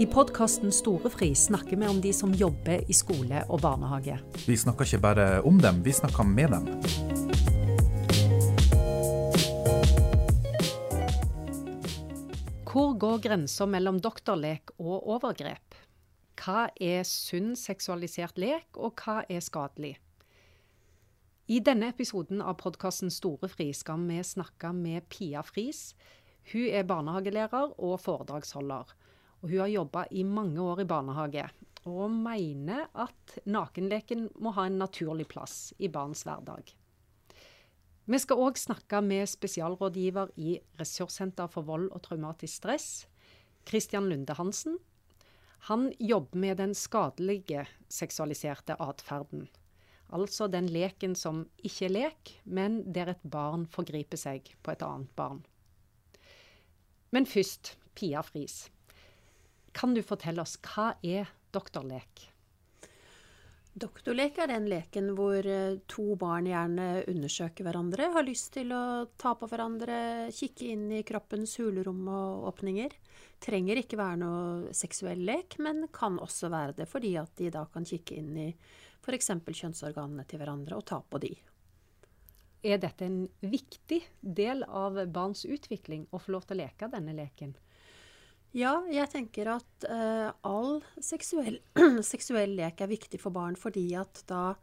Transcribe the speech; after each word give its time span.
I 0.00 0.06
podkasten 0.06 0.72
Storefri 0.72 1.34
snakker 1.34 1.76
vi 1.76 1.88
om 1.88 1.98
de 2.00 2.08
som 2.16 2.30
jobber 2.32 2.80
i 2.88 2.94
skole 2.96 3.42
og 3.52 3.58
barnehage. 3.60 4.14
Vi 4.46 4.54
snakker 4.56 4.88
ikke 4.88 4.98
bare 5.04 5.24
om 5.44 5.58
dem, 5.60 5.82
vi 5.84 5.92
snakker 5.92 6.24
med 6.24 6.54
dem. 6.54 6.68
Hvor 12.64 12.94
går 12.96 13.20
grensa 13.26 13.66
mellom 13.68 13.98
doktorlek 14.00 14.72
og 14.78 15.04
overgrep? 15.18 15.76
Hva 16.40 16.70
er 16.80 17.04
sunn 17.04 17.52
seksualisert 17.52 18.40
lek, 18.40 18.70
og 18.80 18.96
hva 19.04 19.18
er 19.28 19.44
skadelig? 19.44 19.98
I 21.52 21.60
denne 21.60 21.92
episoden 21.92 22.40
av 22.40 22.56
podkasten 22.64 23.12
Storefri 23.12 23.68
skal 23.76 24.08
vi 24.08 24.24
snakke 24.24 24.72
med 24.72 25.12
Pia 25.12 25.44
Friis. 25.44 25.90
Hun 26.54 26.72
er 26.72 26.88
barnehagelærer 26.88 27.76
og 27.76 28.00
foredragsholder. 28.00 28.96
Og 29.40 29.48
hun 29.48 29.62
har 29.62 29.72
jobba 29.72 30.04
i 30.10 30.24
mange 30.24 30.60
år 30.60 30.82
i 30.82 30.88
barnehage, 30.88 31.46
og 31.88 32.10
mener 32.12 32.90
at 32.92 33.38
nakenleken 33.48 34.28
må 34.40 34.52
ha 34.56 34.66
en 34.68 34.78
naturlig 34.82 35.26
plass 35.30 35.72
i 35.78 35.88
barns 35.88 36.26
hverdag. 36.28 36.74
Vi 38.10 38.18
skal 38.18 38.42
òg 38.42 38.58
snakke 38.58 39.00
med 39.06 39.28
spesialrådgiver 39.30 40.32
i 40.42 40.58
Ressurssenter 40.80 41.48
for 41.52 41.64
vold 41.68 41.88
og 41.94 42.02
traumatisk 42.04 42.58
stress, 42.58 42.88
Christian 43.68 44.08
Lunde 44.10 44.34
Hansen. 44.34 44.80
Han 45.68 45.92
jobber 46.00 46.40
med 46.42 46.56
den 46.58 46.74
skadelige 46.74 47.66
seksualiserte 47.88 48.76
atferden. 48.80 49.46
Altså 50.10 50.48
den 50.50 50.66
leken 50.66 51.14
som 51.14 51.44
ikke 51.62 51.86
er 51.86 51.94
lek, 51.94 52.34
men 52.44 52.80
der 52.92 53.12
et 53.12 53.22
barn 53.22 53.68
forgriper 53.70 54.18
seg 54.18 54.48
på 54.64 54.72
et 54.74 54.82
annet 54.82 55.12
barn. 55.14 55.44
Men 57.14 57.28
først, 57.30 57.76
Pia 57.94 58.24
Friis. 58.26 58.64
Kan 59.72 59.94
du 59.94 60.02
fortelle 60.02 60.42
oss 60.42 60.58
hva 60.64 60.92
er 61.02 61.30
doktorlek? 61.54 62.30
Doktorlek 63.80 64.40
er 64.42 64.50
den 64.50 64.66
leken 64.66 65.12
hvor 65.14 65.46
eh, 65.46 65.78
to 65.88 66.16
barn 66.18 66.48
gjerne 66.50 67.04
undersøker 67.08 67.64
hverandre, 67.64 68.08
har 68.16 68.26
lyst 68.26 68.50
til 68.56 68.74
å 68.74 69.06
ta 69.20 69.36
på 69.38 69.46
hverandre, 69.46 70.26
kikke 70.34 70.72
inn 70.72 70.88
i 70.98 71.04
kroppens 71.06 71.54
hulerom 71.62 72.02
og 72.10 72.48
åpninger. 72.50 72.96
Trenger 73.40 73.78
ikke 73.80 74.00
være 74.00 74.18
noe 74.20 74.74
seksuell 74.74 75.22
lek, 75.24 75.56
men 75.62 75.86
kan 75.94 76.18
også 76.18 76.50
være 76.50 76.80
det 76.82 76.88
fordi 76.90 77.14
at 77.22 77.30
de 77.38 77.52
da 77.54 77.62
kan 77.70 77.86
kikke 77.86 78.18
inn 78.18 78.34
i 78.42 78.48
f.eks. 79.00 79.30
kjønnsorganene 79.38 80.26
til 80.28 80.42
hverandre 80.42 80.76
og 80.76 80.84
ta 80.90 80.98
på 81.00 81.22
de. 81.22 81.32
Er 82.66 82.82
dette 82.82 83.06
en 83.06 83.22
viktig 83.40 84.02
del 84.20 84.66
av 84.66 84.98
barns 85.08 85.46
utvikling 85.46 86.08
å 86.10 86.18
få 86.20 86.34
lov 86.34 86.44
til 86.44 86.58
å 86.58 86.64
leke 86.66 86.90
denne 86.92 87.14
leken? 87.16 87.54
Ja, 88.56 88.80
jeg 88.90 89.06
tenker 89.12 89.52
at 89.52 89.86
uh, 89.86 90.30
all 90.42 90.80
seksuell, 90.98 91.60
seksuell, 92.02 92.56
lek 92.58 92.82
er 92.82 92.90
viktig 92.90 93.20
for 93.22 93.34
barn, 93.34 93.54
fordi 93.58 93.86
at 93.98 94.24
da 94.30 94.56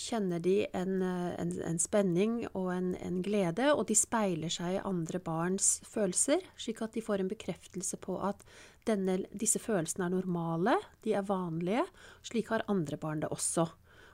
kjenner 0.00 0.40
de 0.40 0.62
en, 0.72 1.02
eh, 1.02 1.32
en, 1.42 1.50
en 1.66 1.78
spenning 1.82 2.36
og 2.54 2.70
en, 2.72 2.92
en, 3.04 3.18
glede, 3.24 3.66
og 3.74 3.84
de 3.90 3.96
speiler 3.98 4.52
seg 4.52 4.78
i 4.78 4.82
andre 4.86 5.20
barns 5.20 5.80
følelser, 5.84 6.40
slik 6.56 6.80
at 6.86 6.94
de 6.96 7.02
får 7.04 7.20
en 7.20 7.28
bekreftelse 7.28 7.98
på 8.00 8.16
at 8.24 8.44
denne, 8.88 9.18
disse 9.36 9.60
følelsene 9.60 10.06
er 10.06 10.14
normale, 10.14 10.78
de 11.04 11.12
er 11.18 11.26
vanlige. 11.28 11.84
Slik 12.24 12.48
har 12.54 12.64
andre 12.72 12.96
barn 13.02 13.20
det 13.24 13.28
også. 13.34 13.66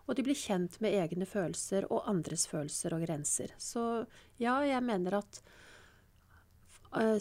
Og 0.06 0.18
de 0.18 0.24
blir 0.26 0.38
kjent 0.38 0.80
med 0.82 0.96
egne 0.98 1.26
følelser 1.26 1.86
og 1.90 2.08
andres 2.10 2.46
følelser 2.50 2.94
og 2.96 3.06
grenser. 3.06 3.54
Så 3.58 4.06
ja, 4.42 4.58
jeg 4.66 4.82
mener 4.86 5.20
at 5.20 5.40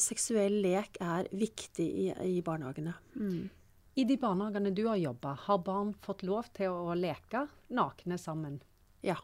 seksuell 0.01 0.61
lek 0.63 0.99
er 1.03 1.29
viktig 1.31 1.85
i, 1.85 2.07
i 2.37 2.41
barnehagene. 2.45 2.93
Mm. 3.15 3.49
I 3.95 4.03
de 4.03 4.17
barnehagene 4.19 4.73
du 4.75 4.83
har 4.87 4.99
jobba, 4.99 5.37
har 5.45 5.61
barn 5.63 5.93
fått 6.03 6.25
lov 6.27 6.49
til 6.55 6.73
å 6.73 6.95
leke 6.99 7.45
nakne 7.71 8.17
sammen? 8.19 8.59
Ja. 9.05 9.15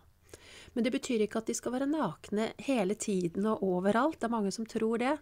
Men 0.74 0.86
det 0.86 0.94
betyr 0.96 1.26
ikke 1.26 1.42
at 1.42 1.50
de 1.52 1.56
skal 1.58 1.74
være 1.76 1.90
nakne 1.92 2.52
hele 2.64 2.96
tiden 2.96 3.50
og 3.52 3.64
overalt. 3.68 4.22
Det 4.22 4.30
er 4.30 4.36
mange 4.36 4.54
som 4.56 4.68
tror 4.70 5.02
det. 5.02 5.18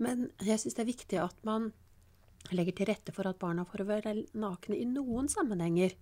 Men 0.00 0.30
jeg 0.40 0.62
syns 0.62 0.78
det 0.78 0.84
er 0.86 0.92
viktig 0.92 1.20
at 1.20 1.36
man 1.44 1.72
legger 2.52 2.78
til 2.78 2.88
rette 2.88 3.12
for 3.12 3.28
at 3.28 3.40
barna 3.40 3.66
får 3.68 3.84
være 3.88 4.14
nakne 4.40 4.78
i 4.80 4.88
noen 4.88 5.28
sammenhenger. 5.28 5.92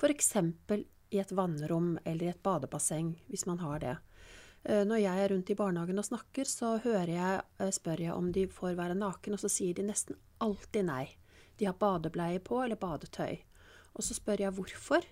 F.eks. 0.00 0.34
i 1.10 1.22
et 1.22 1.34
vannrom 1.34 1.96
eller 2.04 2.26
i 2.26 2.32
et 2.32 2.42
badebasseng, 2.42 3.14
hvis 3.30 3.46
man 3.46 3.62
har 3.62 3.82
det. 3.82 3.96
Eh, 4.64 4.82
når 4.84 5.00
jeg 5.00 5.22
er 5.22 5.32
rundt 5.32 5.50
i 5.50 5.56
barnehagen 5.56 6.02
og 6.02 6.04
snakker, 6.04 6.44
så 6.44 6.74
jeg, 6.84 7.42
eh, 7.58 7.70
spør 7.72 8.00
jeg 8.00 8.12
om 8.12 8.30
de 8.32 8.46
får 8.46 8.76
være 8.76 8.94
naken, 8.94 9.32
og 9.32 9.40
så 9.40 9.48
sier 9.48 9.74
de 9.74 9.82
nesten 9.82 10.16
alltid 10.40 10.84
nei. 10.84 11.16
De 11.56 11.66
har 11.66 11.74
badebleie 11.74 12.40
på 12.40 12.62
eller 12.64 12.76
badetøy. 12.76 13.40
Og 13.94 14.04
så 14.04 14.14
spør 14.14 14.40
jeg 14.40 14.52
hvorfor. 14.52 15.04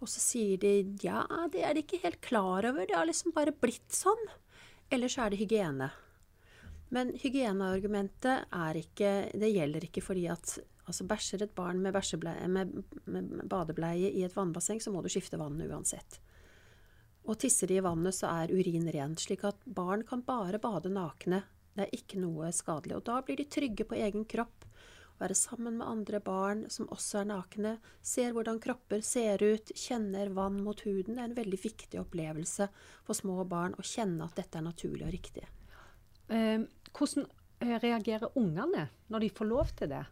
Og 0.00 0.08
så 0.08 0.20
sier 0.20 0.58
de 0.58 0.96
ja, 1.02 1.26
det 1.52 1.62
er 1.62 1.74
de 1.74 1.82
ikke 1.82 2.02
helt 2.02 2.20
klar 2.20 2.66
over, 2.66 2.86
det 2.86 2.96
har 2.96 3.06
liksom 3.06 3.32
bare 3.32 3.52
blitt 3.52 3.92
sånn. 3.92 4.28
Eller 4.90 5.08
så 5.08 5.24
er 5.24 5.30
det 5.30 5.38
hygiene. 5.38 5.90
Men 6.92 7.14
hygieneargumentet 7.16 8.50
er 8.52 8.76
ikke 8.76 9.30
Det 9.32 9.48
gjelder 9.48 9.86
ikke 9.86 10.02
fordi 10.04 10.26
at 10.28 10.58
altså 10.84 11.06
bæsjer 11.08 11.42
et 11.42 11.54
barn 11.54 11.80
med, 11.80 11.94
med, 11.94 12.82
med 13.06 13.48
badebleie 13.48 14.10
i 14.10 14.24
et 14.24 14.34
vannbasseng, 14.36 14.80
så 14.82 14.90
må 14.90 15.00
du 15.00 15.08
skifte 15.08 15.38
vannet 15.38 15.70
uansett. 15.70 16.18
Og 17.28 17.38
tisser 17.38 17.70
de 17.70 17.78
i 17.78 17.84
vannet, 17.84 18.16
så 18.16 18.30
er 18.42 18.52
urin 18.52 18.88
ren, 18.90 19.14
slik 19.18 19.44
at 19.46 19.60
barn 19.64 20.02
kan 20.06 20.24
bare 20.26 20.58
bade 20.62 20.90
nakne. 20.90 21.44
Det 21.72 21.86
er 21.86 21.96
ikke 21.96 22.20
noe 22.20 22.50
skadelig. 22.52 22.98
Og 22.98 23.06
da 23.06 23.20
blir 23.24 23.38
de 23.38 23.46
trygge 23.48 23.86
på 23.88 23.96
egen 24.00 24.26
kropp. 24.28 24.66
Være 25.22 25.36
sammen 25.38 25.76
med 25.78 25.86
andre 25.86 26.18
barn 26.24 26.64
som 26.72 26.88
også 26.90 27.20
er 27.20 27.28
nakne, 27.30 27.76
ser 28.02 28.32
hvordan 28.34 28.58
kropper 28.62 29.04
ser 29.06 29.42
ut, 29.44 29.70
kjenner 29.78 30.32
vann 30.34 30.58
mot 30.64 30.80
huden. 30.82 31.14
Det 31.14 31.22
er 31.22 31.28
en 31.28 31.36
veldig 31.36 31.60
viktig 31.62 32.00
opplevelse 32.00 32.66
for 33.06 33.14
små 33.14 33.44
barn 33.46 33.76
å 33.78 33.86
kjenne 33.86 34.26
at 34.26 34.40
dette 34.40 34.58
er 34.58 34.66
naturlig 34.66 35.06
og 35.06 35.14
riktig. 35.14 35.44
Eh, 36.26 36.64
hvordan 36.90 37.28
eh, 37.62 37.76
reagerer 37.78 38.34
ungene 38.40 38.88
når 39.12 39.22
de 39.22 39.30
får 39.36 39.50
lov 39.52 39.72
til 39.78 39.92
det? 39.94 40.02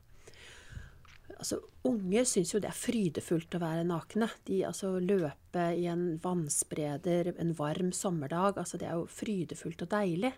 Altså, 1.40 1.60
Unge 1.88 2.22
syns 2.28 2.52
jo 2.52 2.60
det 2.60 2.68
er 2.68 2.76
frydefullt 2.76 3.56
å 3.56 3.62
være 3.62 3.86
nakne. 3.88 4.28
De 4.44 4.60
altså 4.68 4.92
løpe 5.00 5.62
i 5.80 5.86
en 5.88 6.18
vannspreder 6.20 7.32
en 7.32 7.54
varm 7.56 7.94
sommerdag. 7.96 8.58
altså 8.60 8.76
Det 8.76 8.88
er 8.88 8.98
jo 9.00 9.06
frydefullt 9.08 9.86
og 9.86 9.92
deilig. 9.94 10.34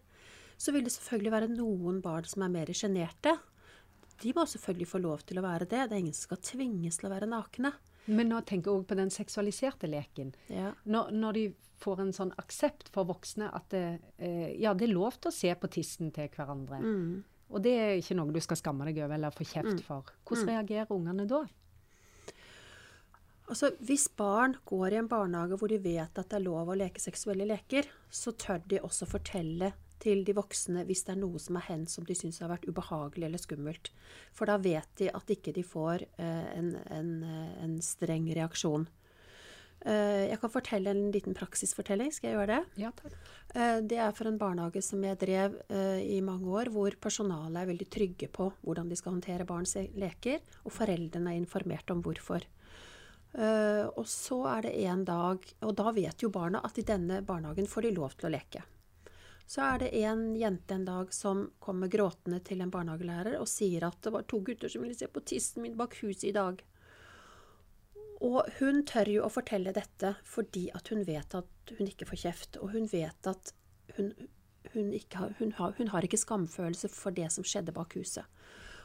Så 0.57 0.71
vil 0.71 0.87
det 0.87 0.95
selvfølgelig 0.95 1.33
være 1.35 1.55
noen 1.57 1.99
barn 2.05 2.29
som 2.31 2.45
er 2.47 2.55
mer 2.55 2.71
sjenerte. 2.77 3.35
De 4.23 4.31
må 4.37 4.45
selvfølgelig 4.47 4.87
få 4.87 5.01
lov 5.03 5.25
til 5.27 5.41
å 5.41 5.45
være 5.45 5.67
det. 5.67 5.89
Det 5.91 5.97
er 5.97 6.05
ingen 6.05 6.15
som 6.15 6.29
skal 6.29 6.43
tvinges 6.47 7.01
til 7.01 7.09
å 7.09 7.15
være 7.17 7.31
nakne. 7.31 7.73
Men 8.07 8.31
nå 8.31 8.41
tenker 8.47 8.71
jeg 8.71 8.81
òg 8.81 8.87
på 8.91 8.99
den 8.99 9.11
seksualiserte 9.15 9.91
leken. 9.91 10.33
Ja. 10.51 10.73
Når, 10.85 11.11
når, 11.15 11.39
de 11.39 11.45
får 11.83 12.03
en 12.05 12.15
sånn 12.15 12.33
aksept 12.39 12.91
for 12.95 13.07
voksne 13.09 13.51
at 13.55 13.69
det, 13.75 13.85
eh, 14.23 14.55
ja, 14.63 14.75
det 14.75 14.87
er 14.87 14.95
lov 14.95 15.19
til 15.19 15.33
å 15.33 15.35
se 15.35 15.51
på 15.59 15.71
tissen 15.75 16.15
til 16.15 16.31
hverandre. 16.31 16.79
Mm. 16.83 17.23
Og 17.53 17.61
det 17.65 17.73
er 17.77 17.99
ikke 18.01 18.17
noe 18.17 18.33
du 18.33 18.41
skal 18.43 18.59
skamme 18.59 18.87
deg 18.89 19.03
over 19.05 19.19
eller 19.19 19.35
få 19.35 19.45
kjeft 19.45 19.83
mm. 19.83 19.85
for. 19.87 20.09
Hvordan 20.29 20.49
mm. 20.49 20.53
reagerer 20.55 20.95
ungene 20.95 21.29
da? 21.29 21.43
Altså, 23.53 23.73
Hvis 23.85 24.09
barn 24.17 24.57
går 24.65 24.95
i 24.95 25.01
en 25.03 25.11
barnehage 25.11 25.59
hvor 25.61 25.69
de 25.69 25.81
vet 25.83 26.19
at 26.19 26.29
det 26.31 26.39
er 26.39 26.47
lov 26.47 26.71
å 26.73 26.79
leke 26.79 27.03
seksuelle 27.03 27.45
leker, 27.49 27.89
så 28.09 28.33
tør 28.33 28.63
de 28.71 28.81
også 28.81 29.09
fortelle 29.11 29.75
til 30.03 30.25
de 30.27 30.35
voksne 30.35 30.83
hvis 30.89 31.05
det 31.07 31.15
er 31.15 31.21
noe 31.21 31.39
som 31.43 31.59
har 31.59 31.69
hendt 31.69 31.93
som 31.93 32.07
de 32.07 32.17
syns 32.19 32.41
har 32.43 32.51
vært 32.51 32.67
ubehagelig 32.67 33.29
eller 33.29 33.43
skummelt. 33.43 33.93
For 34.35 34.51
da 34.51 34.57
vet 34.63 34.89
de 34.99 35.11
at 35.13 35.31
ikke 35.31 35.55
de 35.55 35.65
får 35.67 36.07
eh, 36.17 36.49
en, 36.57 36.73
en, 36.91 37.13
eh, 37.23 37.53
en 37.67 37.77
streng 37.85 38.27
reaksjon. 38.35 38.89
Eh, 40.43 40.49
jeg 40.49 40.51
kan 40.51 40.61
fortelle 40.61 40.91
en 40.91 41.13
liten 41.13 41.35
praksisfortelling. 41.35 42.13
Skal 42.13 42.31
jeg 42.31 42.39
gjøre 42.39 42.57
det? 42.57 42.83
Ja, 42.83 42.91
takk. 42.91 43.13
Eh, 43.55 43.81
det 43.81 43.99
er 43.99 44.13
for 44.13 44.27
en 44.27 44.39
barnehage 44.39 44.83
som 44.83 45.03
jeg 45.03 45.19
drev 45.19 45.61
eh, 45.69 46.03
i 46.17 46.21
mange 46.21 46.49
år, 46.51 46.71
hvor 46.71 46.91
personalet 47.01 47.63
er 47.63 47.71
veldig 47.71 47.89
trygge 47.89 48.29
på 48.29 48.53
hvordan 48.63 48.89
de 48.89 48.97
skal 48.97 49.15
håndtere 49.15 49.47
barns 49.47 49.77
leker, 49.77 50.41
og 50.65 50.73
foreldrene 50.73 51.33
er 51.33 51.39
informert 51.39 51.91
om 51.91 52.03
hvorfor. 52.03 52.43
Og 53.33 54.05
så 54.13 54.37
er 54.45 54.67
det 54.67 54.73
en 54.85 55.07
dag, 55.09 55.41
og 55.65 55.71
da 55.73 55.93
vet 55.97 56.21
jo 56.21 56.29
barna 56.29 56.61
at 56.67 56.77
i 56.77 56.85
denne 56.85 57.23
barnehagen 57.25 57.65
får 57.65 57.87
de 57.87 57.93
lov 57.97 58.13
til 58.13 58.29
å 58.29 58.33
leke. 58.35 58.61
Så 59.49 59.63
er 59.65 59.79
det 59.81 59.89
en 60.03 60.35
jente 60.37 60.77
en 60.77 60.85
dag 60.85 61.15
som 61.17 61.47
kommer 61.59 61.89
gråtende 61.89 62.43
til 62.45 62.61
en 62.61 62.69
barnehagelærer 62.69 63.39
og 63.41 63.49
sier 63.49 63.87
at 63.89 63.97
det 64.05 64.13
var 64.13 64.29
to 64.29 64.43
gutter 64.45 64.69
som 64.69 64.85
ville 64.85 64.99
se 64.99 65.09
på 65.09 65.25
tissen 65.25 65.65
min 65.65 65.79
bak 65.81 65.97
huset 66.03 66.29
i 66.29 66.35
dag. 66.37 66.61
Og 68.23 68.47
hun 68.61 68.85
tør 68.87 69.09
jo 69.11 69.25
å 69.27 69.33
fortelle 69.33 69.75
dette 69.75 70.15
fordi 70.29 70.69
at 70.77 70.93
hun 70.93 71.03
vet 71.09 71.35
at 71.35 71.73
hun 71.79 71.89
ikke 71.89 72.07
får 72.07 72.21
kjeft, 72.25 72.59
og 72.63 72.75
hun 72.77 72.87
vet 72.93 73.27
at 73.27 73.55
hun, 73.97 74.13
hun, 74.73 74.93
har, 75.15 75.35
hun, 75.41 75.55
har, 75.59 75.75
hun 75.79 75.91
har 75.91 76.07
ikke 76.07 76.21
skamfølelse 76.21 76.91
for 76.95 77.15
det 77.17 77.33
som 77.35 77.47
skjedde 77.47 77.75
bak 77.75 77.97
huset. 77.99 78.29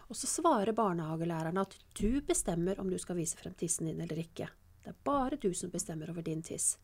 Og 0.07 0.15
så 0.15 0.29
svarer 0.31 0.73
barnehagelæreren 0.73 1.59
at 1.61 1.75
du 1.99 2.21
bestemmer 2.25 2.79
om 2.79 2.89
du 2.89 2.97
skal 3.01 3.19
vise 3.19 3.37
frem 3.37 3.53
tissen 3.59 3.89
din 3.89 4.01
eller 4.01 4.23
ikke. 4.23 4.49
Det 4.81 4.93
er 4.93 5.01
bare 5.05 5.39
du 5.41 5.51
som 5.53 5.69
bestemmer 5.69 6.09
over 6.13 6.23
din 6.25 6.41
tiss. 6.41 6.77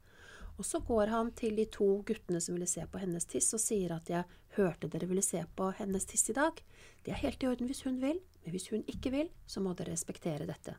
Og 0.60 0.68
så 0.68 0.82
går 0.86 1.10
han 1.10 1.32
til 1.34 1.56
de 1.58 1.66
to 1.74 1.88
guttene 2.06 2.42
som 2.44 2.54
ville 2.54 2.70
se 2.70 2.84
på 2.86 3.00
hennes 3.02 3.26
tiss, 3.26 3.54
og 3.56 3.62
sier 3.64 3.96
at 3.96 4.10
'jeg 4.10 4.26
hørte 4.58 4.88
dere 4.88 5.08
ville 5.10 5.24
se 5.26 5.42
på 5.56 5.72
hennes 5.80 6.06
tiss 6.06 6.30
i 6.30 6.34
dag'. 6.34 6.62
Det 7.04 7.12
er 7.12 7.24
helt 7.26 7.44
i 7.44 7.48
orden 7.48 7.68
hvis 7.68 7.82
hun 7.84 8.02
vil, 8.02 8.20
men 8.44 8.52
hvis 8.52 8.70
hun 8.70 8.84
ikke 8.84 9.12
vil, 9.12 9.30
så 9.48 9.62
må 9.62 9.74
dere 9.74 9.92
respektere 9.92 10.46
dette. 10.46 10.76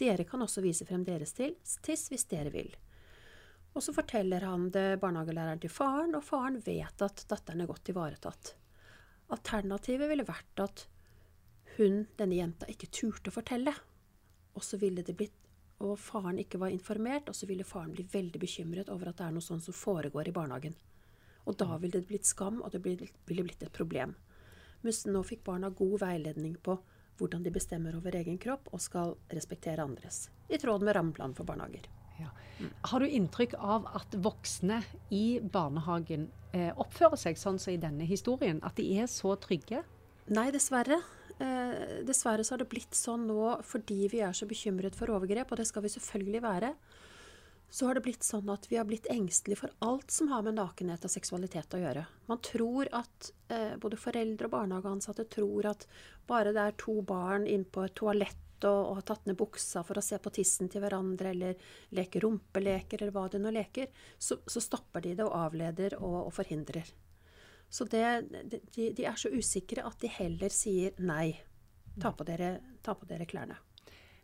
Dere 0.00 0.24
kan 0.28 0.42
også 0.42 0.62
vise 0.64 0.86
frem 0.88 1.04
deres 1.04 1.34
tiss 1.36 2.08
hvis 2.10 2.26
dere 2.30 2.52
vil. 2.54 2.72
Og 3.72 3.84
så 3.84 3.94
forteller 3.96 4.44
han 4.44 4.68
det 4.72 5.00
barnehagelæreren 5.00 5.60
til 5.62 5.72
faren, 5.72 6.16
og 6.16 6.24
faren 6.24 6.58
vet 6.64 7.04
at 7.04 7.24
datteren 7.28 7.64
er 7.64 7.70
godt 7.70 7.88
ivaretatt. 7.92 8.54
Alternativet 9.32 10.10
ville 10.10 10.28
vært 10.28 10.60
at 10.60 10.86
hun, 11.78 12.02
denne 12.18 12.36
jenta, 12.36 12.68
ikke 12.68 12.90
turte 12.92 13.32
å 13.32 13.36
fortelle. 13.38 13.72
Og 14.52 14.64
så 14.64 14.76
ville 14.80 15.04
det 15.04 15.16
blitt 15.16 15.38
og 15.82 15.98
faren 15.98 16.38
ikke 16.38 16.60
var 16.62 16.70
informert, 16.70 17.26
og 17.26 17.34
så 17.34 17.48
ville 17.48 17.66
faren 17.66 17.90
bli 17.94 18.04
veldig 18.06 18.38
bekymret 18.38 18.90
over 18.92 19.10
at 19.10 19.18
det 19.18 19.24
er 19.26 19.32
noe 19.34 19.42
sånt 19.42 19.64
som 19.64 19.74
foregår 19.74 20.28
i 20.30 20.34
barnehagen. 20.36 20.76
Og 21.50 21.56
da 21.58 21.74
ville 21.74 21.98
det 21.98 22.06
blitt 22.06 22.28
skam, 22.28 22.60
og 22.62 22.70
det 22.70 22.84
ville 22.84 23.08
blitt 23.26 23.64
et 23.66 23.74
problem. 23.74 24.14
Men 24.82 24.98
nå 25.14 25.22
fikk 25.26 25.42
barna 25.48 25.72
god 25.74 25.96
veiledning 26.04 26.54
på 26.62 26.76
hvordan 27.18 27.44
de 27.44 27.52
bestemmer 27.54 27.96
over 27.98 28.14
egen 28.18 28.38
kropp 28.40 28.70
og 28.72 28.80
skal 28.82 29.16
respektere 29.32 29.84
andres. 29.84 30.28
I 30.48 30.60
tråd 30.60 30.84
med 30.84 30.96
rammeplanen 30.96 31.36
for 31.36 31.48
barnehager. 31.48 31.88
Ja. 32.20 32.30
Har 32.90 33.00
du 33.00 33.08
inntrykk 33.08 33.56
av 33.58 33.88
at 33.96 34.14
voksne 34.22 34.82
i 35.10 35.40
barnehagen 35.42 36.28
eh, 36.52 36.70
oppfører 36.78 37.18
seg 37.18 37.40
sånn 37.40 37.58
som 37.62 37.72
i 37.74 37.80
denne 37.80 38.06
historien? 38.08 38.60
At 38.62 38.76
de 38.78 38.86
er 39.00 39.10
så 39.10 39.34
trygge? 39.40 39.82
Nei, 40.32 40.50
dessverre. 40.54 41.00
Eh, 41.42 42.02
dessverre 42.06 42.44
så 42.44 42.54
har 42.54 42.62
det 42.62 42.70
blitt 42.70 42.94
sånn 42.96 43.26
nå 43.30 43.56
fordi 43.66 44.06
vi 44.12 44.22
er 44.22 44.36
så 44.36 44.46
bekymret 44.48 44.96
for 44.98 45.10
overgrep, 45.14 45.50
og 45.50 45.62
det 45.62 45.66
skal 45.70 45.86
vi 45.86 45.94
selvfølgelig 45.96 46.44
være. 46.44 46.74
Så 47.72 47.86
har 47.88 47.96
det 47.96 48.02
blitt 48.04 48.24
sånn 48.26 48.50
at 48.52 48.66
vi 48.68 48.76
har 48.76 48.84
blitt 48.84 49.06
engstelige 49.08 49.62
for 49.62 49.72
alt 49.80 50.12
som 50.12 50.28
har 50.28 50.42
med 50.44 50.58
nakenhet 50.58 51.06
og 51.08 51.12
seksualitet 51.12 51.72
å 51.72 51.78
gjøre. 51.80 52.02
Man 52.28 52.40
tror 52.44 52.90
at 52.92 53.30
eh, 53.48 53.78
både 53.80 53.96
foreldre 53.96 54.50
og 54.50 54.52
barnehageansatte 54.52 55.24
tror 55.32 55.70
at 55.70 55.86
bare 56.28 56.52
det 56.52 56.66
er 56.66 56.76
to 56.82 56.98
barn 57.08 57.46
inne 57.48 57.64
på 57.64 57.86
et 57.86 57.94
toalett 57.96 58.66
og, 58.68 58.76
og, 58.76 58.90
har 58.98 59.06
tatt 59.08 59.24
ned 59.24 59.38
buksa 59.40 59.80
for 59.88 59.96
å 59.96 60.02
se 60.04 60.18
på 60.20 60.32
tissen 60.36 60.68
til 60.68 60.84
hverandre, 60.84 61.32
eller 61.32 61.64
leker 61.96 62.26
rumpeleker, 62.26 63.00
eller 63.00 63.16
hva 63.16 63.24
det 63.32 63.40
nå 63.40 63.54
leker, 63.56 63.88
så, 64.18 64.36
så, 64.44 64.60
stopper 64.60 65.06
de 65.08 65.14
det 65.16 65.24
og 65.24 65.38
avleder 65.40 65.96
og, 65.96 66.18
og 66.26 66.36
forhindrer. 66.36 66.92
Så 67.72 67.88
det, 67.88 68.04
de, 68.52 68.90
de, 68.92 69.06
er 69.08 69.16
så 69.16 69.32
usikre 69.32 69.86
at 69.88 69.96
de 70.04 70.12
heller 70.12 70.52
sier 70.52 70.92
nei. 71.00 71.38
Ta 71.96 72.12
på, 72.12 72.28
dere, 72.28 72.58
ta 72.84 72.92
på 72.92 73.08
dere 73.08 73.24
klærne. 73.24 73.56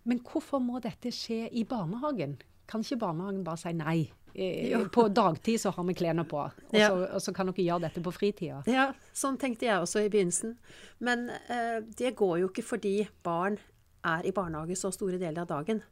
Men 0.05 0.21
hvorfor 0.21 0.61
må 0.61 0.85
dette 0.85 1.09
skje 1.17 1.47
i 1.49 1.65
barnehagen? 1.69 2.37
Kan 2.69 2.85
ikke 2.85 3.01
barnehagen 3.01 3.45
bare 3.47 3.61
si 3.61 3.73
nei? 3.77 3.99
Jo. 4.39 4.85
På 4.95 5.09
dagtid 5.11 5.59
så 5.61 5.73
har 5.75 5.87
vi 5.89 5.97
klærne 5.99 6.23
på, 6.29 6.39
og, 6.39 6.75
ja. 6.77 6.91
så, 6.93 7.07
og, 7.09 7.23
så, 7.25 7.33
kan 7.35 7.49
dere 7.49 7.65
gjøre 7.65 7.89
dette 7.89 8.03
på 8.05 8.13
fritida. 8.15 8.61
Ja, 8.71 8.93
sånn 9.17 9.39
tenkte 9.41 9.67
jeg 9.67 9.83
også 9.83 10.05
i 10.05 10.11
begynnelsen. 10.13 10.55
Men 11.03 11.27
eh, 11.51 11.81
det 11.99 12.13
går 12.19 12.37
jo 12.45 12.51
ikke 12.53 12.67
fordi 12.67 13.01
barn 13.27 13.59
er 14.07 14.29
i 14.29 14.35
barnehage 14.37 14.77
så 14.79 14.93
store 14.95 15.19
deler 15.19 15.43
av 15.43 15.51
dagen. 15.51 15.83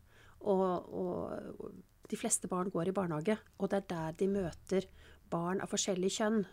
Og, 0.46 0.92
og, 0.94 1.72
de 2.06 2.18
fleste 2.20 2.46
barn 2.46 2.70
går 2.70 2.92
i 2.92 2.94
barnehage, 2.94 3.34
og 3.58 3.72
det 3.72 3.80
er 3.80 3.88
der 3.90 4.20
de 4.20 4.28
møter 4.30 4.86
barn 5.32 5.58
av 5.64 5.72
forskjellig 5.72 6.12
kjønn. 6.20 6.44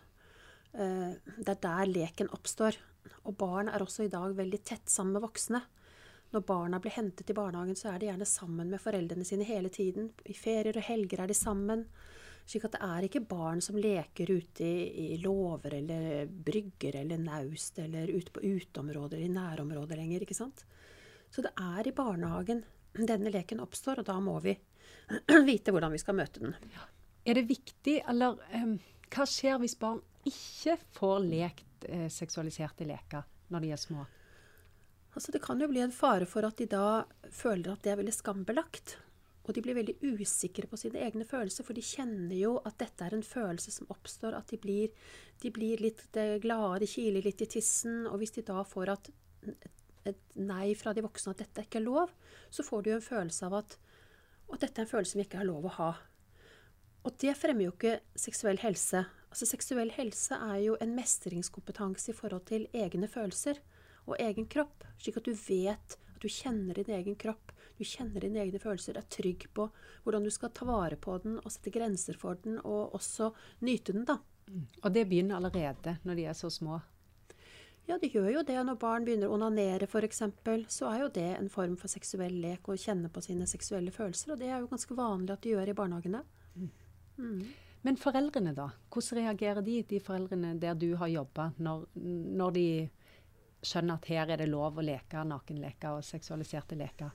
Eh, 0.74 1.12
det 1.38 1.52
er 1.52 1.62
der 1.62 1.92
leken 1.92 2.32
oppstår. 2.34 2.80
Og 3.28 3.36
barn 3.38 3.70
er 3.70 3.84
også 3.84 4.08
i 4.08 4.10
dag 4.10 4.34
veldig 4.34 4.60
tett 4.66 4.90
sammen 4.90 5.14
med 5.14 5.22
voksne. 5.28 5.62
Når 6.34 6.42
barna 6.48 6.80
blir 6.82 6.96
hentet 6.96 7.30
i 7.30 7.36
barnehagen, 7.36 7.76
så 7.78 7.92
er 7.92 8.00
de 8.00 8.08
gjerne 8.08 8.26
sammen 8.26 8.70
med 8.72 8.82
foreldrene 8.82 9.24
sine 9.26 9.46
hele 9.46 9.70
tiden. 9.70 10.08
I 10.26 10.34
ferier 10.34 10.74
og 10.74 10.82
helger 10.82 11.22
er 11.22 11.30
de 11.30 11.36
sammen. 11.38 11.84
Slik 12.44 12.66
at 12.66 12.74
det 12.74 12.80
er 12.84 13.06
ikke 13.06 13.22
barn 13.24 13.62
som 13.64 13.78
leker 13.78 14.32
ute 14.34 14.66
i, 14.66 15.12
i 15.14 15.18
låver 15.22 15.78
eller 15.78 16.26
brygger 16.26 16.98
eller 17.00 17.22
naust 17.22 17.78
eller 17.78 18.10
ute 18.10 18.34
på 18.34 18.42
uteområder 18.42 19.16
eller 19.16 19.30
i 19.30 19.36
nærområder 19.36 20.00
lenger, 20.00 20.26
ikke 20.26 20.36
sant. 20.36 20.64
Så 21.30 21.44
det 21.46 21.54
er 21.54 21.86
i 21.86 21.94
barnehagen 21.94 22.64
denne 22.94 23.30
leken 23.32 23.62
oppstår, 23.62 24.02
og 24.02 24.10
da 24.10 24.18
må 24.22 24.34
vi 24.42 24.56
vite 25.48 25.72
hvordan 25.74 25.94
vi 25.94 26.02
skal 26.02 26.18
møte 26.18 26.42
den. 26.42 26.58
Er 27.24 27.38
det 27.38 27.46
viktig, 27.48 28.00
eller 28.10 28.42
um, 28.58 28.76
hva 29.14 29.26
skjer 29.30 29.62
hvis 29.62 29.78
barn 29.80 30.02
ikke 30.26 30.76
får 30.98 31.24
lekt 31.24 31.88
eh, 31.88 32.10
seksualiserte 32.12 32.86
leker 32.88 33.24
når 33.54 33.64
de 33.64 33.72
er 33.74 33.80
små? 33.80 34.04
Altså, 35.14 35.30
det 35.30 35.42
kan 35.44 35.60
jo 35.62 35.70
bli 35.70 35.82
en 35.84 35.94
fare 35.94 36.26
for 36.26 36.46
at 36.46 36.58
de 36.58 36.66
da 36.70 37.04
føler 37.30 37.72
at 37.72 37.84
det 37.84 37.92
er 37.92 38.00
veldig 38.00 38.14
skambelagt. 38.14 38.96
Og 39.44 39.52
de 39.54 39.60
blir 39.62 39.76
veldig 39.76 39.98
usikre 40.16 40.66
på 40.70 40.78
sine 40.80 41.02
egne 41.04 41.26
følelser, 41.28 41.66
for 41.66 41.76
de 41.76 41.84
kjenner 41.84 42.34
jo 42.38 42.56
at 42.64 42.78
dette 42.80 43.04
er 43.04 43.14
en 43.14 43.26
følelse 43.26 43.74
som 43.74 43.90
oppstår, 43.92 44.34
at 44.34 44.48
de 44.50 44.58
blir, 44.58 44.94
de 45.42 45.52
blir 45.52 45.82
litt 45.84 46.06
eh, 46.16 46.38
glade, 46.42 46.80
de 46.82 46.88
kiler 46.88 47.26
litt 47.26 47.44
i 47.44 47.50
tissen. 47.56 48.06
Og 48.08 48.18
hvis 48.22 48.34
de 48.38 48.46
da 48.48 48.64
får 48.66 48.94
at, 48.94 49.10
et 50.08 50.22
nei 50.40 50.72
fra 50.80 50.94
de 50.96 51.04
voksne 51.04 51.34
at 51.34 51.44
dette 51.44 51.66
ikke 51.66 51.82
er 51.82 51.86
lov, 51.86 52.14
så 52.50 52.64
får 52.64 52.82
de 52.82 52.94
jo 52.94 52.98
en 53.00 53.08
følelse 53.10 53.50
av 53.50 53.60
at 53.60 53.78
og 54.44 54.58
dette 54.60 54.76
er 54.76 54.84
en 54.84 54.90
følelse 54.90 55.14
som 55.14 55.22
ikke 55.22 55.40
har 55.40 55.48
lov 55.48 55.64
å 55.66 55.76
ha. 55.78 55.90
Og 57.04 57.14
det 57.20 57.32
fremmer 57.36 57.66
jo 57.66 57.74
ikke 57.74 57.98
seksuell 58.16 58.60
helse. 58.60 59.04
Altså 59.32 59.48
Seksuell 59.48 59.90
helse 59.96 60.36
er 60.36 60.58
jo 60.62 60.76
en 60.84 60.92
mestringskompetanse 60.96 62.12
i 62.12 62.16
forhold 62.16 62.44
til 62.48 62.68
egne 62.76 63.08
følelser 63.10 63.60
og 64.06 64.16
egen 64.20 64.48
kropp. 64.50 64.84
Slik 65.00 65.18
at 65.20 65.28
du 65.28 65.34
vet 65.34 65.98
at 65.98 66.22
du 66.22 66.28
kjenner 66.30 66.78
din 66.78 66.94
egen 66.96 67.18
kropp, 67.20 67.52
du 67.78 67.84
kjenner 67.84 68.22
dine 68.22 68.42
egne 68.44 68.60
følelser, 68.62 68.98
er 68.98 69.10
trygg 69.10 69.48
på 69.54 69.66
hvordan 70.04 70.24
du 70.24 70.30
skal 70.30 70.52
ta 70.54 70.66
vare 70.68 70.96
på 70.96 71.16
den 71.24 71.40
og 71.40 71.50
sette 71.50 71.72
grenser 71.74 72.18
for 72.18 72.38
den, 72.44 72.60
og 72.62 72.94
også 72.94 73.32
nyte 73.66 73.96
den, 73.96 74.06
da. 74.08 74.20
Mm. 74.46 74.66
Og 74.82 74.92
det 74.94 75.06
begynner 75.10 75.40
allerede 75.40 75.96
når 76.04 76.20
de 76.20 76.26
er 76.30 76.36
så 76.38 76.50
små? 76.52 76.78
Ja, 77.84 77.98
de 78.00 78.08
gjør 78.08 78.30
jo 78.32 78.44
det. 78.46 78.56
Når 78.64 78.78
barn 78.80 79.04
begynner 79.04 79.28
å 79.28 79.34
onanere 79.36 79.88
f.eks., 79.88 80.22
så 80.72 80.88
er 80.88 81.02
jo 81.02 81.10
det 81.12 81.26
en 81.34 81.50
form 81.52 81.74
for 81.80 81.92
seksuell 81.92 82.38
lek, 82.40 82.64
å 82.68 82.78
kjenne 82.80 83.10
på 83.12 83.20
sine 83.24 83.48
seksuelle 83.50 83.92
følelser. 83.92 84.32
Og 84.32 84.40
det 84.40 84.48
er 84.48 84.62
jo 84.62 84.70
ganske 84.70 84.96
vanlig 84.96 85.34
at 85.34 85.44
de 85.44 85.52
gjør 85.52 85.72
i 85.72 85.76
barnehagene. 85.76 86.22
Mm. 86.54 86.70
Mm. 87.18 87.42
Men 87.84 88.00
foreldrene, 88.00 88.54
da? 88.56 88.70
Hvordan 88.88 89.20
reagerer 89.20 89.60
de, 89.66 89.82
de 89.90 90.00
foreldrene 90.00 90.54
der 90.60 90.78
du 90.80 90.94
har 90.96 91.12
jobba, 91.12 91.50
når, 91.60 91.84
når, 92.40 92.54
de 92.56 92.68
skjønner 93.66 93.98
at 93.98 94.08
her 94.12 94.30
er 94.30 94.40
det 94.40 94.50
lov 94.50 94.78
å 94.78 94.84
leke 94.84 95.24
nakenleker 95.26 95.98
og 95.98 96.06
seksualiserte 96.06 96.78
leker? 96.78 97.12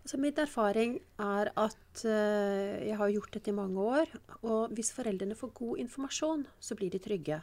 Altså, 0.00 0.16
min 0.16 0.38
erfaring 0.40 0.96
er 1.20 1.50
at 1.60 2.04
uh, 2.08 2.76
jeg 2.80 2.96
har 2.96 3.12
gjort 3.12 3.34
dette 3.36 3.52
i 3.52 3.56
mange 3.56 3.84
år. 3.84 4.12
Og 4.40 4.72
hvis 4.76 4.94
foreldrene 4.96 5.36
får 5.36 5.52
god 5.58 5.82
informasjon, 5.84 6.46
så 6.60 6.76
blir 6.78 6.92
de 6.94 7.02
trygge. 7.02 7.40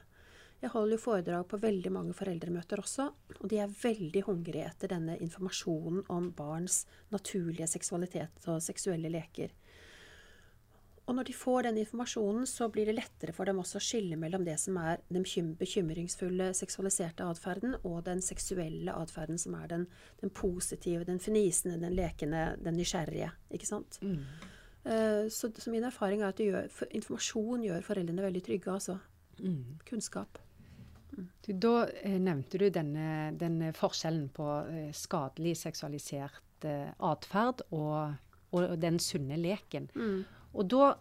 Jeg 0.57 0.73
holder 0.73 0.97
jo 0.97 1.03
foredrag 1.03 1.43
på 1.51 1.59
veldig 1.61 1.91
mange 1.93 2.15
foreldremøter 2.17 2.81
også, 2.81 3.11
og 3.37 3.45
de 3.51 3.59
er 3.61 3.75
veldig 3.83 4.23
hungrige 4.25 4.65
etter 4.65 4.89
denne 4.89 5.19
informasjonen 5.21 6.07
om 6.09 6.31
barns 6.33 6.79
naturlige 7.13 7.67
seksualitet 7.69 8.47
og 8.49 8.63
seksuelle 8.65 9.11
leker. 9.13 9.53
Og 11.07 11.15
når 11.15 11.29
de 11.29 11.33
får 11.39 11.63
den 11.63 11.77
informasjonen, 11.79 12.43
så 12.49 12.67
blir 12.71 12.89
det 12.89 12.97
lettere 12.97 13.31
for 13.35 13.47
dem 13.47 13.61
også 13.61 13.79
å 13.79 13.83
skille 13.83 14.17
mellom 14.19 14.43
det 14.43 14.57
som 14.59 14.75
er 14.81 14.99
den 15.07 15.23
bekymringsfulle 15.55 16.49
seksualiserte 16.57 17.23
atferden, 17.23 17.77
og 17.87 18.01
den 18.09 18.19
seksuelle 18.23 18.91
atferden 18.91 19.39
som 19.39 19.55
er 19.55 19.69
den, 19.71 19.85
den, 20.19 20.33
positive, 20.35 21.05
den 21.07 21.21
fnisende, 21.23 21.79
den 21.79 21.95
lekende, 21.95 22.49
den 22.59 22.75
nysgjerrige. 22.75 23.31
Ikke 23.55 23.69
sant? 23.69 24.01
Mm. 24.03 24.19
Uh, 24.87 25.23
så, 25.31 25.47
så, 25.55 25.71
min 25.71 25.87
erfaring 25.87 26.21
er 26.23 26.35
at 26.35 26.43
gjør, 26.43 26.67
for, 26.75 26.91
informasjon 26.99 27.63
gjør 27.69 27.87
foreldrene 27.87 28.27
veldig 28.27 28.43
trygge. 28.43 28.75
altså. 28.75 28.99
Mm. 29.39 29.79
Kunnskap. 29.87 30.41
Mm. 31.15 31.27
Du, 31.45 31.53
da 31.53 31.73
eh, 32.03 32.19
nevnte 32.19 32.59
du 32.59 32.67
denne, 32.73 33.31
denne, 33.39 33.71
forskjellen 33.75 34.27
på 34.35 34.47
eh, 34.67 34.89
skadelig 34.95 35.55
seksualisert 35.61 36.67
eh, 36.67 36.91
atferd 36.99 37.63
og, 37.71 38.17
og, 38.51 38.75
den 38.81 38.99
sunne 38.99 39.39
leken. 39.39 39.87
Mm. 39.95 40.25
Og 40.53 40.69
da 40.71 40.95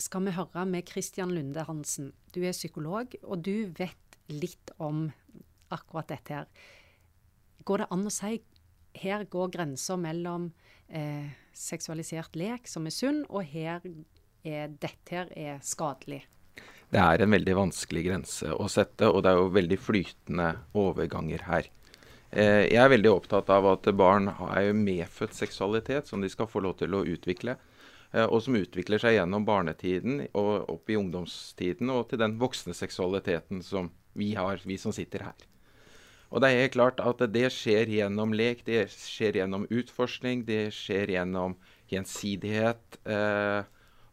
skal 0.00 0.26
vi 0.26 0.34
høre 0.36 0.64
med 0.68 0.88
Christian 0.88 1.32
Lunde 1.32 1.64
Hansen. 1.68 2.12
Du 2.34 2.42
er 2.44 2.56
psykolog, 2.56 3.16
og 3.22 3.44
du 3.44 3.68
vet 3.78 4.18
litt 4.28 4.72
om 4.82 5.08
akkurat 5.72 6.10
dette 6.12 6.34
her. 6.34 6.50
Går 7.66 7.82
det 7.82 7.90
an 7.94 8.06
å 8.06 8.12
si 8.12 8.36
her 8.96 9.26
går 9.28 9.50
grensa 9.52 9.96
mellom 10.00 10.50
eh, 10.88 11.28
seksualisert 11.56 12.36
lek, 12.38 12.68
som 12.68 12.86
er 12.88 12.94
sunn, 12.94 13.24
og 13.28 13.44
her 13.50 13.84
er, 14.46 14.72
dette 14.72 15.12
her 15.12 15.32
er 15.36 15.60
skadelig? 15.64 16.22
Det 16.92 17.02
er 17.02 17.22
en 17.22 17.34
veldig 17.34 17.56
vanskelig 17.58 18.04
grense 18.06 18.52
å 18.54 18.68
sette, 18.70 19.08
og 19.10 19.24
det 19.24 19.32
er 19.32 19.40
jo 19.40 19.54
veldig 19.56 19.78
flytende 19.82 20.52
overganger 20.78 21.42
her. 21.48 21.70
Eh, 22.30 22.66
jeg 22.70 22.80
er 22.82 22.92
veldig 22.92 23.10
opptatt 23.10 23.50
av 23.52 23.66
at 23.72 23.88
barn 23.96 24.30
har 24.38 24.70
medfødt 24.76 25.34
seksualitet 25.34 26.08
som 26.10 26.22
de 26.22 26.30
skal 26.30 26.48
få 26.50 26.62
lov 26.64 26.78
til 26.80 26.94
å 26.94 27.04
utvikle. 27.06 27.56
Eh, 28.12 28.24
og 28.24 28.40
som 28.44 28.58
utvikler 28.58 29.02
seg 29.02 29.18
gjennom 29.18 29.46
barnetiden 29.48 30.24
og 30.32 30.70
opp 30.72 30.90
i 30.90 30.98
ungdomstiden 30.98 31.92
og 31.94 32.08
til 32.10 32.22
den 32.22 32.38
voksne 32.40 32.76
seksualiteten 32.76 33.62
som 33.66 33.90
vi 34.16 34.32
har, 34.38 34.62
vi 34.64 34.78
som 34.80 34.94
sitter 34.96 35.28
her. 35.28 35.46
Og 36.30 36.42
det 36.42 36.50
er 36.50 36.64
helt 36.64 36.74
klart 36.74 37.00
at 37.00 37.20
det 37.30 37.46
skjer 37.54 37.90
gjennom 37.92 38.32
lek, 38.34 38.64
det 38.66 38.88
skjer 38.90 39.42
gjennom 39.42 39.68
utforskning, 39.70 40.42
det 40.48 40.72
skjer 40.74 41.14
gjennom 41.14 41.54
gjensidighet. 41.92 43.00
Eh, 43.06 43.62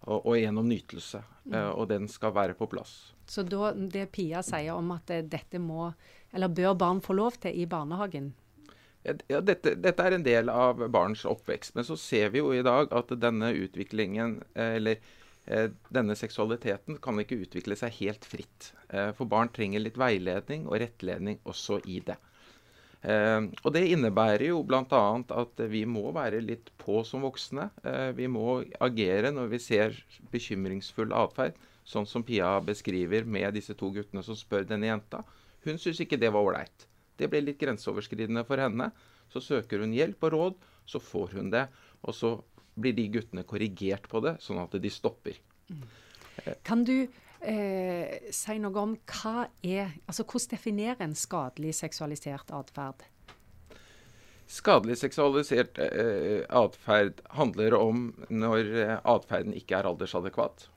og, 0.03 0.25
og 0.25 0.37
gjennom 0.37 0.67
nytelse. 0.67 1.23
Eh, 1.51 1.69
og 1.71 1.87
den 1.91 2.07
skal 2.11 2.33
være 2.35 2.57
på 2.57 2.67
plass. 2.71 3.13
Så 3.29 3.45
da, 3.47 3.71
det 3.73 4.09
Pia 4.15 4.43
sier 4.45 4.75
om 4.75 4.91
at 4.95 5.11
eh, 5.13 5.23
dette 5.23 5.61
må, 5.61 5.91
eller 6.33 6.51
bør 6.51 6.75
barn 6.79 7.01
få 7.03 7.15
lov 7.17 7.39
til 7.43 7.55
i 7.55 7.67
barnehagen? 7.69 8.33
Ja, 9.03 9.41
dette, 9.43 9.73
dette, 9.75 10.03
er 10.05 10.15
en 10.15 10.23
del 10.23 10.49
av 10.51 10.79
barns 10.91 11.25
oppvekst. 11.27 11.75
Men 11.75 11.87
så 11.87 11.97
ser 11.99 12.31
vi 12.31 12.39
jo 12.39 12.53
i 12.55 12.63
dag 12.63 12.91
at 12.95 13.11
denne 13.19 13.51
utviklingen, 13.65 14.37
eh, 14.55 14.77
eller 14.77 15.01
eh, 15.45 15.71
denne 15.91 16.15
seksualiteten, 16.15 17.01
kan 17.03 17.19
ikke 17.19 17.41
utvikle 17.43 17.75
seg 17.79 17.97
helt 17.99 18.27
fritt. 18.27 18.71
Eh, 18.89 19.11
for 19.17 19.27
barn 19.27 19.51
trenger 19.51 19.83
litt 19.83 19.99
veiledning 19.99 20.69
og 20.69 20.79
rettledning 20.83 21.41
også 21.43 21.81
i 21.83 21.99
det. 22.05 22.19
Og 23.03 23.73
det 23.75 23.81
innebærer 23.91 24.45
jo 24.45 24.61
bl.a. 24.63 24.99
at 25.35 25.57
vi 25.67 25.81
må 25.83 26.05
være 26.15 26.37
litt 26.39 26.69
på 26.79 27.01
som 27.03 27.25
voksne. 27.27 27.65
Vi 28.15 28.29
må 28.31 28.61
agere 28.79 29.33
når 29.35 29.49
vi 29.51 29.59
ser 29.59 29.97
bekymringsfull 30.31 31.11
atferd, 31.11 31.57
sånn 31.83 32.07
som 32.07 32.23
Pia 32.23 32.53
beskriver 32.63 33.27
med 33.27 33.59
disse 33.59 33.75
to 33.75 33.91
guttene 33.91 34.23
som 34.23 34.39
spør 34.39 34.63
denne 34.71 34.87
jenta. 34.87 35.19
Hun 35.67 35.83
syns 35.83 35.99
ikke 35.99 36.21
det 36.23 36.31
var 36.31 36.47
ålreit. 36.47 36.87
Det 37.23 37.31
ble 37.31 37.43
litt 37.45 37.61
grenseoverskridende 37.61 38.43
for 38.47 38.59
henne. 38.59 38.91
Så 39.31 39.41
søker 39.43 39.81
hun 39.81 39.95
hjelp 39.95 40.27
og 40.27 40.35
råd, 40.35 40.57
så 40.85 40.99
får 40.99 41.37
hun 41.39 41.51
det. 41.53 41.67
Og 42.03 42.15
så 42.17 42.35
blir 42.75 42.95
de 42.97 43.07
guttene 43.13 43.45
korrigert 43.47 44.09
på 44.11 44.19
det, 44.25 44.37
sånn 44.43 44.59
at 44.63 44.75
de 44.81 44.91
stopper. 44.91 45.39
Kan 46.67 46.83
du 46.83 46.95
eh, 47.05 48.29
si 48.33 48.57
noe 48.59 48.81
om 48.81 48.95
hva 48.97 49.47
er 49.61 49.93
Altså 50.09 50.25
hvordan 50.25 50.55
definerer 50.55 51.05
en 51.05 51.15
skadelig 51.17 51.75
seksualisert 51.79 52.51
atferd? 52.51 53.05
Skadelig 54.49 54.99
seksualisert 54.99 55.79
eh, 55.81 56.43
atferd 56.51 57.23
handler 57.37 57.77
om 57.77 58.09
når 58.29 58.73
eh, 58.83 58.97
atferden 59.07 59.55
ikke 59.57 59.79
er 59.79 59.87
aldersadekvat. 59.89 60.67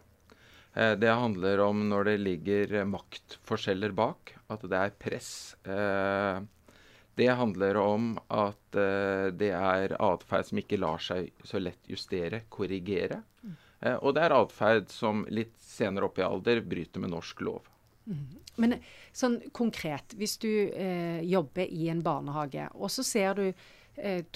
Eh, 0.77 0.93
det 1.01 1.09
handler 1.13 1.63
om 1.65 1.87
når 1.89 2.11
det 2.11 2.17
ligger 2.21 2.77
maktforskjeller 2.89 3.95
bak, 3.97 4.35
at 4.53 4.67
det 4.69 4.83
er 4.83 4.99
press. 5.01 5.31
Eh, 5.65 6.43
det 7.17 7.31
handler 7.33 7.79
om 7.81 8.11
at 8.29 8.77
uh, 8.77 9.33
det 9.33 9.49
er 9.57 9.95
atferd 10.05 10.51
som 10.51 10.59
ikke 10.61 10.77
lar 10.77 11.01
seg 11.01 11.31
så 11.49 11.57
lett 11.57 11.89
justere, 11.89 12.43
korrigere. 12.53 13.23
Og 14.05 14.13
det 14.13 14.27
er 14.27 14.35
atferd 14.37 14.93
som 14.93 15.23
litt 15.33 15.55
senere 15.65 16.11
opp 16.11 16.21
i 16.21 16.27
alder 16.27 16.61
bryter 16.61 17.01
med 17.01 17.15
norsk 17.15 17.41
lov. 17.47 17.71
Mm. 18.05 18.37
Men 18.61 18.77
sånn 19.17 19.39
konkret, 19.57 20.15
hvis 20.17 20.37
du 20.43 20.49
eh, 20.49 21.21
jobber 21.29 21.69
i 21.69 21.89
en 21.93 22.03
barnehage, 22.05 22.69
og 22.75 22.93
så 22.93 23.05
ser 23.05 23.37
du 23.41 23.47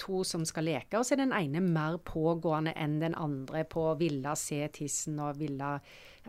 to 0.01 0.23
som 0.25 0.45
skal 0.47 0.65
leke, 0.65 0.97
og 0.97 1.05
så 1.05 1.15
er 1.15 1.21
den 1.21 1.35
ene 1.37 1.61
mer 1.61 1.99
pågående 2.05 2.73
enn 2.79 2.99
den 3.01 3.15
andre 3.19 3.61
på 3.69 3.91
å 3.91 3.97
ville 3.99 4.33
se 4.39 4.63
tissen 4.73 5.19
og 5.21 5.37
ville 5.41 5.75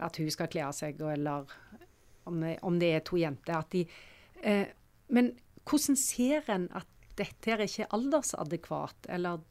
at 0.02 0.18
hun 0.20 0.30
skal 0.32 0.50
kle 0.52 0.66
av 0.66 0.74
seg, 0.76 1.00
eller 1.00 1.48
om, 2.28 2.42
om, 2.60 2.78
det 2.80 2.90
er 2.92 3.04
to 3.06 3.18
jenter. 3.20 3.58
At 3.58 3.72
de, 3.72 3.86
men 5.12 5.32
hvordan 5.68 5.98
ser 5.98 6.50
en 6.52 6.68
at 6.76 6.88
dette 7.18 7.50
her 7.50 7.62
ikke 7.64 7.86
er 7.86 7.96
aldersadekvat, 7.96 9.08
eller 9.12 9.42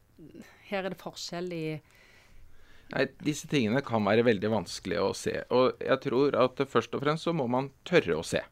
her 0.68 0.86
er 0.86 0.94
det 0.94 1.02
forskjell 1.02 1.52
i 1.56 1.66
Nei, 2.92 3.06
Disse 3.24 3.48
tingene 3.48 3.80
kan 3.80 4.04
være 4.04 4.24
veldig 4.26 4.50
vanskelig 4.52 4.98
å 5.00 5.12
se. 5.16 5.32
Og 5.56 5.80
jeg 5.80 5.96
tror 6.04 6.34
at 6.36 6.60
først 6.68 6.92
og 6.92 7.00
fremst 7.00 7.24
så 7.24 7.32
må 7.32 7.46
man 7.48 7.70
tørre 7.88 8.18
å 8.18 8.26
se. 8.26 8.42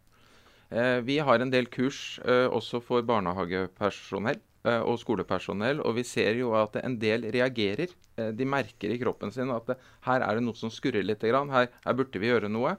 Eh, 0.70 1.00
vi 1.02 1.18
har 1.18 1.42
en 1.42 1.50
del 1.50 1.66
kurs 1.66 2.20
eh, 2.22 2.46
også 2.46 2.78
for 2.84 3.02
barnehagepersonell 3.02 4.38
eh, 4.38 4.78
og 4.78 5.00
skolepersonell, 5.02 5.82
og 5.82 5.96
vi 5.98 6.04
ser 6.06 6.38
jo 6.38 6.52
at 6.54 6.78
en 6.84 6.94
del 7.02 7.26
reagerer. 7.34 7.90
De 8.36 8.44
merker 8.44 8.92
i 8.92 8.98
kroppen 9.00 9.32
sin 9.32 9.50
at 9.50 9.70
her 10.04 10.22
er 10.22 10.36
det 10.36 10.44
noe 10.44 10.58
som 10.58 10.70
skurrer 10.70 11.06
litt. 11.06 11.22
Her, 11.24 11.70
her 11.72 11.96
burde 11.96 12.20
vi 12.20 12.28
gjøre 12.28 12.50
noe. 12.52 12.74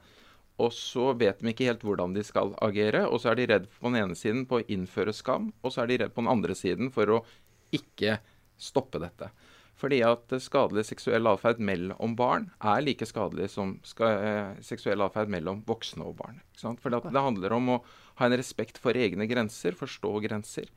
Og 0.61 0.69
så 0.75 1.07
vet 1.17 1.39
de 1.41 1.49
ikke 1.49 1.65
helt 1.65 1.81
hvordan 1.81 2.13
de 2.13 2.21
skal 2.21 2.53
agere. 2.61 3.07
Og 3.09 3.23
så 3.23 3.31
er 3.31 3.39
de 3.39 3.47
redd 3.49 3.65
på 3.73 3.89
den 3.89 4.03
ene 4.03 4.17
siden 4.19 4.43
på 4.45 4.59
å 4.59 4.67
innføre 4.69 5.15
skam, 5.17 5.49
og 5.65 5.73
så 5.73 5.81
er 5.81 5.89
de 5.89 5.97
redd 6.03 6.13
på 6.13 6.21
den 6.21 6.29
andre 6.29 6.55
siden 6.55 6.91
for 6.93 7.09
å 7.09 7.23
ikke 7.73 8.19
stoppe 8.61 9.01
dette. 9.01 9.31
Fordi 9.81 10.03
at 10.05 10.29
skadelig 10.43 10.85
seksuell 10.91 11.25
atferd 11.31 11.61
mellom 11.63 12.13
barn 12.17 12.51
er 12.61 12.83
like 12.85 13.05
skadelig 13.09 13.49
som 13.55 13.79
ska, 13.87 14.11
eh, 14.13 14.59
seksuell 14.61 15.01
atferd 15.01 15.31
mellom 15.33 15.63
voksne 15.65 16.05
og 16.05 16.19
barn. 16.19 16.41
For 16.53 16.93
det 16.93 17.17
handler 17.17 17.55
om 17.57 17.69
å 17.69 17.81
ha 18.19 18.27
en 18.27 18.37
respekt 18.37 18.77
for 18.77 18.93
egne 18.93 19.25
grenser, 19.25 19.73
forstå 19.73 20.21
grenser. 20.27 20.69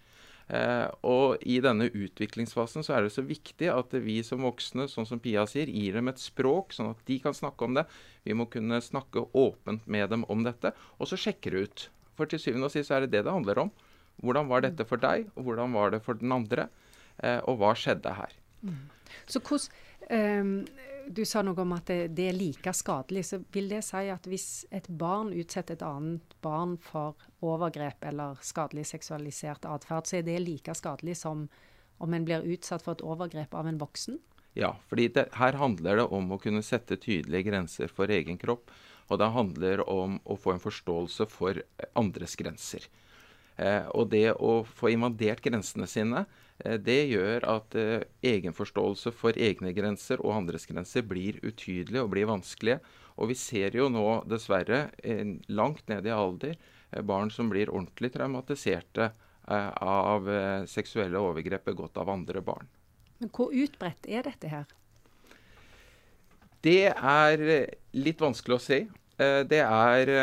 Eh, 0.48 0.88
og 1.08 1.40
i 1.48 1.56
denne 1.64 1.88
utviklingsfasen 1.88 2.84
så 2.84 2.96
er 2.96 3.06
det 3.06 3.14
så 3.14 3.24
viktig 3.24 3.68
at 3.72 3.94
vi 4.04 4.18
som 4.24 4.44
voksne, 4.44 4.88
sånn 4.92 5.08
som 5.08 5.20
Pia 5.20 5.46
sier, 5.48 5.68
gir 5.68 5.96
dem 5.96 6.08
et 6.08 6.20
språk, 6.20 6.72
sånn 6.76 6.92
at 6.92 7.00
de 7.08 7.18
kan 7.18 7.36
snakke 7.36 7.64
om 7.64 7.76
det. 7.78 7.86
Vi 8.24 8.36
må 8.36 8.48
kunne 8.52 8.80
snakke 8.84 9.24
åpent 9.32 9.86
med 9.86 10.10
dem 10.12 10.24
om 10.28 10.44
dette, 10.44 10.74
og 10.98 11.08
så 11.08 11.20
sjekke 11.20 11.52
det 11.52 11.64
ut. 11.64 11.88
For 12.16 12.30
til 12.30 12.40
syvende 12.40 12.68
og 12.68 12.74
sist 12.76 12.92
er 12.92 13.04
det 13.04 13.12
det 13.16 13.24
det 13.26 13.32
handler 13.32 13.66
om. 13.66 13.72
Hvordan 14.22 14.48
var 14.48 14.64
dette 14.64 14.84
for 14.86 15.00
deg, 15.00 15.30
og 15.34 15.48
hvordan 15.48 15.72
var 15.74 15.92
det 15.92 16.04
for 16.04 16.20
den 16.20 16.32
andre? 16.32 16.68
Eh, 17.20 17.40
og 17.48 17.58
hva 17.60 17.72
skjedde 17.78 18.12
her? 18.14 18.36
Mm. 18.64 18.93
Så 19.26 19.40
hvordan 19.40 19.70
Um, 20.10 20.66
du 21.08 21.24
sa 21.28 21.42
noe 21.44 21.56
om 21.60 21.74
at 21.76 21.88
det, 21.88 22.14
det, 22.16 22.28
er 22.30 22.36
like 22.36 22.72
skadelig. 22.76 23.26
så 23.28 23.40
Vil 23.52 23.68
det 23.68 23.82
si 23.84 24.06
at 24.12 24.26
hvis 24.28 24.64
et 24.74 24.88
barn 24.88 25.32
utsetter 25.36 25.76
et 25.76 25.84
annet 25.84 26.36
barn 26.44 26.76
for 26.80 27.18
overgrep 27.44 28.04
eller 28.08 28.40
skadelig 28.44 28.86
seksualisert 28.92 29.68
atferd, 29.68 30.08
så 30.08 30.18
er 30.20 30.26
det 30.26 30.40
like 30.44 30.76
skadelig 30.76 31.18
som 31.20 31.46
om 32.02 32.16
en 32.16 32.24
blir 32.26 32.46
utsatt 32.56 32.84
for 32.84 32.96
et 32.96 33.04
overgrep 33.04 33.54
av 33.54 33.68
en 33.68 33.80
voksen? 33.80 34.18
Ja, 34.56 34.74
fordi 34.88 35.08
det, 35.12 35.28
her 35.36 35.58
handler 35.60 36.00
det 36.00 36.08
om 36.14 36.32
å 36.32 36.40
kunne 36.40 36.64
sette 36.64 36.96
tydelige 37.00 37.50
grenser 37.50 37.92
for 37.92 38.10
egen 38.12 38.38
kropp. 38.40 38.72
Og 39.12 39.20
det 39.20 39.32
handler 39.34 39.82
om 39.90 40.16
å 40.24 40.36
få 40.40 40.54
en 40.54 40.62
forståelse 40.62 41.26
for 41.28 41.60
andres 41.92 42.36
grenser. 42.40 42.86
Eh, 43.60 43.84
og 43.92 44.08
det 44.14 44.30
å 44.32 44.62
få 44.64 44.94
invadert 44.94 45.44
grensene 45.44 45.88
sine, 45.90 46.24
det 46.62 47.00
gjør 47.10 47.44
at 47.50 47.74
eh, 47.74 48.04
egenforståelse 48.22 49.10
for 49.14 49.34
egne 49.34 49.72
grenser 49.74 50.20
og 50.22 50.36
andres 50.36 50.68
grenser 50.70 51.02
blir 51.02 51.40
utydelig 51.42 51.98
og 52.04 52.12
blir 52.14 52.28
vanskelige. 52.30 52.78
Og 53.18 53.30
vi 53.32 53.36
ser 53.38 53.74
jo 53.74 53.88
nå 53.90 54.22
dessverre 54.30 54.88
langt 55.50 55.86
ned 55.90 56.06
i 56.06 56.14
alder 56.14 56.54
eh, 56.54 57.02
barn 57.02 57.32
som 57.34 57.50
blir 57.50 57.72
ordentlig 57.72 58.14
traumatiserte 58.14 59.12
av 59.44 60.24
seksuelle 60.72 61.20
overgrep 61.20 61.66
begått 61.68 61.98
av 62.00 62.08
andre 62.08 62.40
barn. 62.40 62.64
Men 63.20 63.28
hvor 63.28 63.50
utbredt 63.52 64.06
er 64.08 64.24
dette 64.24 64.48
her? 64.48 64.70
Det 66.64 66.94
er 66.96 67.42
litt 67.92 68.22
vanskelig 68.24 68.56
å 68.56 68.62
si. 68.64 68.78
Det 69.20 69.60
er 69.60 70.14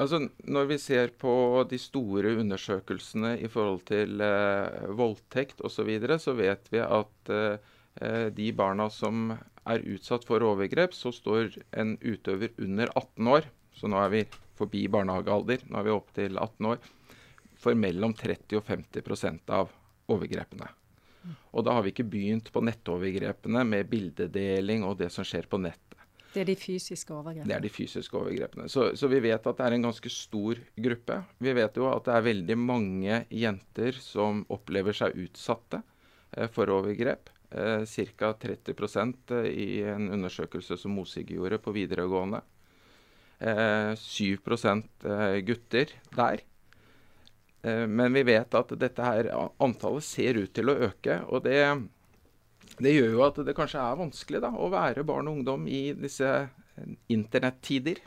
Altså, 0.00 0.18
Når 0.50 0.66
vi 0.72 0.78
ser 0.82 1.12
på 1.20 1.62
de 1.70 1.78
store 1.78 2.34
undersøkelsene 2.40 3.36
i 3.38 3.50
forhold 3.50 3.84
til 3.90 4.20
eh, 4.24 4.88
voldtekt 4.98 5.62
osv., 5.62 5.76
så, 5.76 5.86
videre, 5.86 6.18
så 6.18 6.34
vet 6.34 6.70
vi 6.72 6.82
at 6.82 7.30
eh, 7.30 8.30
de 8.34 8.48
barna 8.58 8.88
som 8.90 9.30
er 9.64 9.86
utsatt 9.94 10.26
for 10.26 10.42
overgrep, 10.42 10.96
så 10.96 11.12
står 11.14 11.54
en 11.78 11.94
utøver 12.02 12.50
under 12.58 12.90
18 12.90 13.30
år, 13.36 13.46
så 13.74 13.90
nå 13.90 14.00
er 14.02 14.10
vi 14.12 14.24
forbi 14.58 14.84
barnehagealder, 14.90 15.62
nå 15.70 15.78
er 15.78 15.86
vi 15.86 15.94
opp 15.94 16.10
til 16.16 16.38
18 16.38 16.72
år, 16.74 16.90
for 17.58 17.78
mellom 17.78 18.14
30 18.18 18.58
og 18.58 18.66
50% 18.66 19.54
av 19.54 19.70
overgrepene. 20.10 20.68
Og 21.54 21.64
da 21.64 21.78
har 21.78 21.84
vi 21.84 21.94
ikke 21.94 22.06
begynt 22.10 22.50
på 22.52 22.60
nettovergrepene 22.66 23.62
med 23.64 23.88
bildedeling 23.88 24.84
og 24.84 24.98
det 25.00 25.08
som 25.14 25.24
skjer 25.24 25.48
på 25.48 25.62
nett. 25.62 25.93
Det 26.34 26.42
er 26.42 26.48
de 26.48 26.56
fysiske 26.58 27.14
overgrepene? 27.14 27.46
Det 27.46 27.54
er 27.54 27.62
de 27.62 27.70
fysiske 27.70 28.18
overgrepene. 28.18 28.66
Så, 28.70 28.88
så, 28.98 29.08
vi 29.10 29.20
vet 29.22 29.44
at 29.46 29.60
det 29.60 29.66
er 29.68 29.76
en 29.76 29.86
ganske 29.86 30.10
stor 30.10 30.58
gruppe. 30.86 31.18
Vi 31.46 31.54
vet 31.54 31.78
jo 31.78 31.86
at 31.92 32.08
det 32.08 32.16
er 32.16 32.26
veldig 32.26 32.56
mange 32.58 33.20
jenter 33.30 34.00
som 34.02 34.42
opplever 34.52 34.96
seg 34.96 35.14
utsatte 35.26 35.84
eh, 36.34 36.50
for 36.50 36.72
overgrep. 36.74 37.30
Eh, 37.54 37.84
Ca. 37.86 38.32
30 38.42 38.74
eh, 39.30 39.46
i 39.46 39.68
en 39.86 40.10
undersøkelse 40.16 40.78
som 40.80 40.96
Mosig 40.98 41.28
gjorde 41.30 41.60
på 41.62 41.74
videregående. 41.76 42.42
Eh, 43.38 43.94
7 43.94 44.34
eh, 44.34 45.38
gutter 45.46 45.94
der. 46.16 46.42
Men 47.64 48.12
vi 48.12 48.20
vet 48.28 48.52
at 48.52 48.74
dette 48.76 49.00
her, 49.00 49.30
antallet 49.64 50.04
ser 50.04 50.36
ut 50.36 50.50
til 50.52 50.68
å 50.68 50.74
øke. 50.84 51.22
og 51.32 51.46
det 51.46 51.62
det 52.78 52.94
gjør 52.94 53.12
jo 53.16 53.24
at 53.26 53.40
det 53.46 53.54
kanskje 53.56 53.82
er 53.82 54.00
vanskelig 54.00 54.40
da, 54.44 54.50
å 54.54 54.70
være 54.72 55.06
barn 55.06 55.28
og 55.30 55.40
ungdom 55.40 55.68
i 55.70 55.82
disse 55.98 56.30
eh, 56.30 56.94
internettider. 57.14 58.00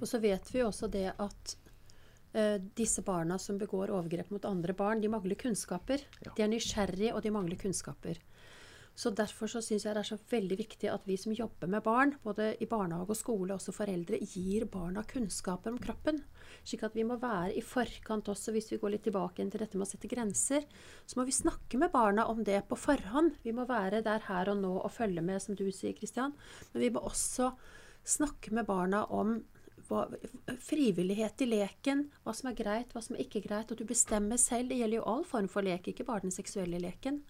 Og 0.00 0.06
så 0.10 0.20
vet 0.22 0.48
vi 0.50 0.64
også 0.64 0.88
det 0.90 1.06
at 1.12 1.52
uh, 2.34 2.56
disse 2.78 3.04
barna 3.06 3.36
som 3.38 3.60
begår 3.60 3.92
overgrep 3.94 4.32
mot 4.34 4.48
andre 4.48 4.74
barn, 4.74 5.02
de 5.02 5.10
mangler 5.12 5.38
kunnskaper. 5.38 6.02
Ja. 6.24 6.32
De 6.34 6.42
er 6.42 6.50
nysgjerrige, 6.50 7.12
og 7.14 7.22
de 7.22 7.30
mangler 7.34 7.60
kunnskaper. 7.60 8.18
Så 8.98 9.12
Derfor 9.14 9.46
så 9.46 9.60
syns 9.62 9.84
jeg 9.86 9.94
det 9.94 10.00
er 10.00 10.08
så 10.08 10.18
veldig 10.30 10.56
viktig 10.58 10.88
at 10.90 11.04
vi 11.06 11.14
som 11.20 11.34
jobber 11.34 11.70
med 11.70 11.84
barn, 11.86 12.16
både 12.24 12.50
i 12.58 12.66
barnehage 12.66 13.14
og 13.14 13.18
skole, 13.18 13.54
også 13.54 13.74
foreldre, 13.76 14.18
gir 14.18 14.66
barna 14.72 15.04
kunnskaper 15.06 15.70
om 15.70 15.78
kroppen. 15.78 16.18
Slik 16.66 16.82
at 16.88 16.96
vi 16.98 17.04
må 17.06 17.14
være 17.22 17.54
i 17.54 17.62
forkant 17.62 18.30
også, 18.32 18.50
hvis 18.56 18.72
vi 18.72 18.80
går 18.82 18.96
litt 18.96 19.06
tilbake 19.06 19.46
til 19.46 19.62
dette 19.62 19.78
med 19.78 19.86
å 19.86 19.90
sette 19.92 20.10
grenser. 20.10 20.66
Så 21.06 21.20
må 21.20 21.28
vi 21.28 21.36
snakke 21.36 21.78
med 21.78 21.94
barna 21.94 22.26
om 22.26 22.42
det 22.42 22.64
på 22.66 22.78
forhånd. 22.78 23.38
Vi 23.46 23.54
må 23.54 23.68
være 23.70 24.02
der 24.02 24.26
her 24.26 24.50
og 24.50 24.58
nå 24.64 24.74
og 24.80 24.90
følge 24.90 25.22
med, 25.22 25.38
som 25.46 25.54
du 25.54 25.68
sier, 25.70 25.94
Kristian. 25.94 26.34
Men 26.72 26.88
vi 26.88 26.90
må 26.90 27.06
også 27.06 27.52
snakke 28.02 28.50
med 28.58 28.66
barna 28.66 29.04
om 29.14 29.36
hva, 29.86 30.08
frivillighet 30.58 31.46
i 31.46 31.52
leken, 31.54 32.08
hva 32.24 32.34
som 32.34 32.50
er 32.50 32.58
greit, 32.58 32.90
hva 32.90 33.02
som 33.04 33.14
er 33.14 33.28
ikke 33.28 33.46
greit. 33.46 33.70
Og 33.70 33.78
du 33.78 33.86
bestemmer 33.86 34.42
selv. 34.42 34.72
Det 34.72 34.82
gjelder 34.82 34.98
jo 34.98 35.10
all 35.14 35.28
form 35.28 35.46
for 35.52 35.62
lek, 35.62 35.86
ikke 35.86 36.08
bare 36.08 36.26
den 36.26 36.34
seksuelle 36.34 36.82
leken. 36.82 37.22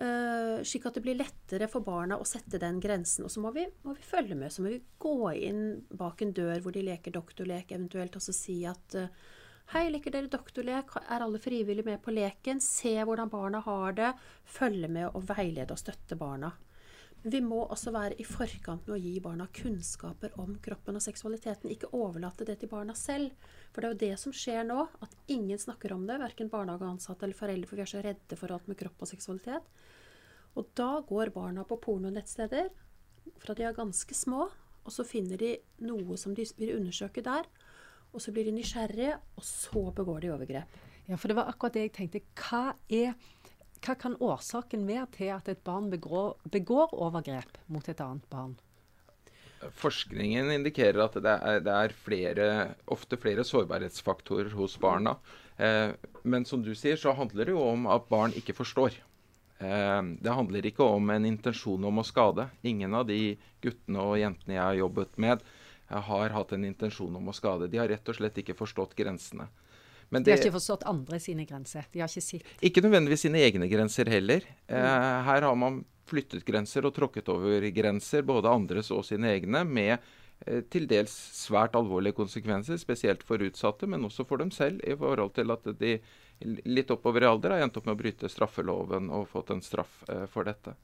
Uh, 0.00 0.62
slik 0.64 0.86
at 0.88 0.96
det 0.96 1.02
blir 1.04 1.18
lettere 1.18 1.66
for 1.68 1.84
barna 1.84 2.16
å 2.20 2.28
sette 2.28 2.60
den 2.62 2.78
grensen. 2.80 3.26
Og 3.26 3.32
så 3.34 3.42
må 3.42 3.52
vi, 3.56 3.66
må 3.84 3.96
vi, 3.96 4.06
følge 4.06 4.38
med. 4.38 4.52
Så 4.52 4.64
må 4.64 4.72
vi 4.72 4.80
gå 5.02 5.32
inn 5.36 5.64
bak 5.90 6.22
en 6.24 6.32
dør 6.36 6.62
hvor 6.64 6.76
de 6.76 6.86
leker 6.86 7.14
doktorlek, 7.16 7.74
eventuelt 7.74 8.16
også 8.16 8.36
si 8.36 8.62
at 8.68 8.96
uh, 8.96 9.10
Hei, 9.70 9.84
leker 9.86 10.10
dere 10.10 10.26
doktorlek? 10.26 10.96
Er 11.14 11.22
alle 11.22 11.38
frivillige 11.38 11.86
med 11.86 12.00
på 12.02 12.10
leken? 12.10 12.58
Se 12.64 12.96
hvordan 13.06 13.30
barna 13.30 13.60
har 13.62 13.94
det. 13.94 14.08
Følge 14.42 14.88
med 14.90 15.12
og 15.12 15.28
veilede 15.28 15.76
og 15.76 15.78
støtte 15.78 16.18
barna. 16.18 16.50
Vi 17.22 17.40
må 17.44 17.58
også 17.66 17.92
være 17.92 18.16
i 18.16 18.24
forkant 18.24 18.86
med 18.88 18.94
å 18.96 19.00
gi 19.00 19.18
barna 19.20 19.44
kunnskaper 19.52 20.32
om 20.40 20.54
kroppen 20.64 20.96
og 20.96 21.04
seksualiteten. 21.04 21.68
Ikke 21.68 21.90
overlate 21.96 22.46
det 22.48 22.56
til 22.62 22.70
barna 22.70 22.94
selv. 22.96 23.34
For 23.74 23.82
det 23.82 23.88
er 23.88 23.92
jo 23.92 24.00
det 24.02 24.20
som 24.22 24.32
skjer 24.32 24.64
nå, 24.64 24.86
at 25.04 25.16
ingen 25.28 25.60
snakker 25.60 25.92
om 25.92 26.06
det. 26.08 26.16
Verken 26.22 26.48
barnehageansatte 26.52 27.28
eller 27.28 27.36
foreldre, 27.36 27.68
for 27.68 27.76
vi 27.76 27.84
er 27.84 27.92
så 27.92 28.04
redde 28.06 28.38
for 28.40 28.54
alt 28.56 28.70
med 28.70 28.80
kropp 28.80 29.04
og 29.04 29.10
seksualitet. 29.12 29.68
Og 30.56 30.72
da 30.80 30.94
går 31.06 31.34
barna 31.34 31.66
på 31.68 31.78
pornonettsteder 31.84 32.70
fra 33.40 33.54
de 33.56 33.66
er 33.68 33.76
ganske 33.76 34.16
små, 34.16 34.48
og 34.80 34.94
så 34.94 35.04
finner 35.04 35.40
de 35.40 35.54
noe 35.84 36.16
som 36.18 36.32
de 36.34 36.46
vil 36.56 36.78
undersøke 36.78 37.24
der. 37.24 37.44
Og 38.10 38.24
så 38.24 38.32
blir 38.34 38.48
de 38.48 38.56
nysgjerrige, 38.56 39.18
og 39.36 39.44
så 39.44 39.84
begår 39.94 40.24
de 40.24 40.32
overgrep. 40.34 40.80
Ja, 41.10 41.18
for 41.18 41.30
det 41.30 41.36
var 41.38 41.50
akkurat 41.50 41.76
det 41.76 41.84
jeg 41.84 41.94
tenkte. 41.94 42.22
Hva, 42.38 42.74
er, 42.90 43.14
hva 43.80 43.96
kan 43.96 44.16
årsaken 44.20 44.86
være 44.88 45.06
til 45.16 45.30
at 45.34 45.48
et 45.48 45.62
barn 45.64 45.88
begår, 45.92 46.34
begår, 46.52 46.92
overgrep 46.92 47.60
mot 47.72 47.86
et 47.88 48.02
annet 48.04 48.26
barn? 48.32 48.58
Forskningen 49.76 50.48
indikerer 50.54 51.02
at 51.04 51.16
det 51.20 51.32
er, 51.32 51.60
det 51.64 51.76
er 51.76 51.94
flere, 52.06 52.48
ofte 52.88 53.18
flere 53.20 53.44
sårbarhetsfaktorer 53.44 54.54
hos 54.56 54.78
barna. 54.80 55.18
Eh, 55.60 55.92
men 56.22 56.46
som 56.48 56.62
du 56.64 56.72
sier, 56.76 56.96
så 56.96 57.12
handler 57.16 57.48
det 57.48 57.56
jo 57.56 57.64
om 57.68 57.88
at 57.92 58.08
barn 58.08 58.32
ikke 58.36 58.56
forstår. 58.56 58.96
Eh, 59.60 60.02
det 60.24 60.36
handler 60.36 60.68
ikke 60.68 60.86
om 60.88 61.12
en 61.12 61.28
intensjon 61.28 61.84
om 61.84 62.00
å 62.00 62.06
skade. 62.08 62.48
Ingen 62.64 62.96
av 62.96 63.04
de 63.10 63.36
guttene 63.60 64.06
og 64.06 64.20
jentene 64.20 64.56
jeg 64.56 64.64
har 64.64 64.80
jobbet 64.80 65.20
med, 65.20 65.44
eh, 65.90 66.00
har 66.08 66.36
hatt 66.36 66.56
en 66.56 66.64
intensjon 66.64 67.20
om 67.20 67.28
å 67.28 67.36
skade. 67.36 67.68
De 67.68 67.80
har 67.80 67.88
rett 67.92 68.08
og 68.08 68.16
slett 68.16 68.40
ikke 68.40 68.56
forstått 68.56 68.96
grensene. 68.96 69.48
Det, 70.10 70.24
de 70.26 70.34
har 70.34 70.42
ikke 70.42 70.56
forstått 70.58 70.86
andre 70.90 71.20
sine 71.22 71.46
grenser? 71.46 71.86
De 71.92 72.02
har 72.02 72.10
ikke 72.10 72.24
sitt. 72.24 72.54
Ikke 72.66 72.82
nødvendigvis 72.82 73.26
sine 73.28 73.42
egne 73.46 73.68
grenser 73.70 74.10
heller. 74.10 74.46
Mm. 74.66 74.78
Eh, 74.80 75.18
her 75.28 75.46
har 75.46 75.58
man 75.58 75.84
flyttet 76.10 76.42
grenser 76.46 76.88
og 76.88 76.96
tråkket 76.96 77.30
over 77.30 77.68
grenser, 77.74 78.26
både 78.26 78.50
andres 78.50 78.90
og 78.90 79.04
sine 79.06 79.30
egne, 79.36 79.62
med 79.62 79.94
eh, 80.46 80.64
til 80.72 80.88
dels 80.90 81.14
svært 81.38 81.78
alvorlige 81.78 82.18
konsekvenser, 82.18 82.80
spesielt 82.82 83.22
for 83.26 83.42
utsatte, 83.46 83.86
men 83.86 84.08
også 84.08 84.26
for 84.26 84.42
dem 84.42 84.50
selv, 84.54 84.82
i 84.82 84.98
forhold 84.98 85.36
til 85.38 85.54
at 85.54 85.70
de 85.78 85.94
litt 86.64 86.90
oppover 86.90 87.22
i 87.22 87.28
alder 87.28 87.54
har 87.54 87.64
endt 87.64 87.76
opp 87.76 87.86
med 87.86 87.96
å 87.96 88.00
bryte 88.00 88.30
straffeloven 88.32 89.10
og 89.12 89.28
fått 89.28 89.52
en 89.54 89.62
straff 89.64 90.02
eh, 90.08 90.26
for 90.30 90.48
dette. 90.48 90.74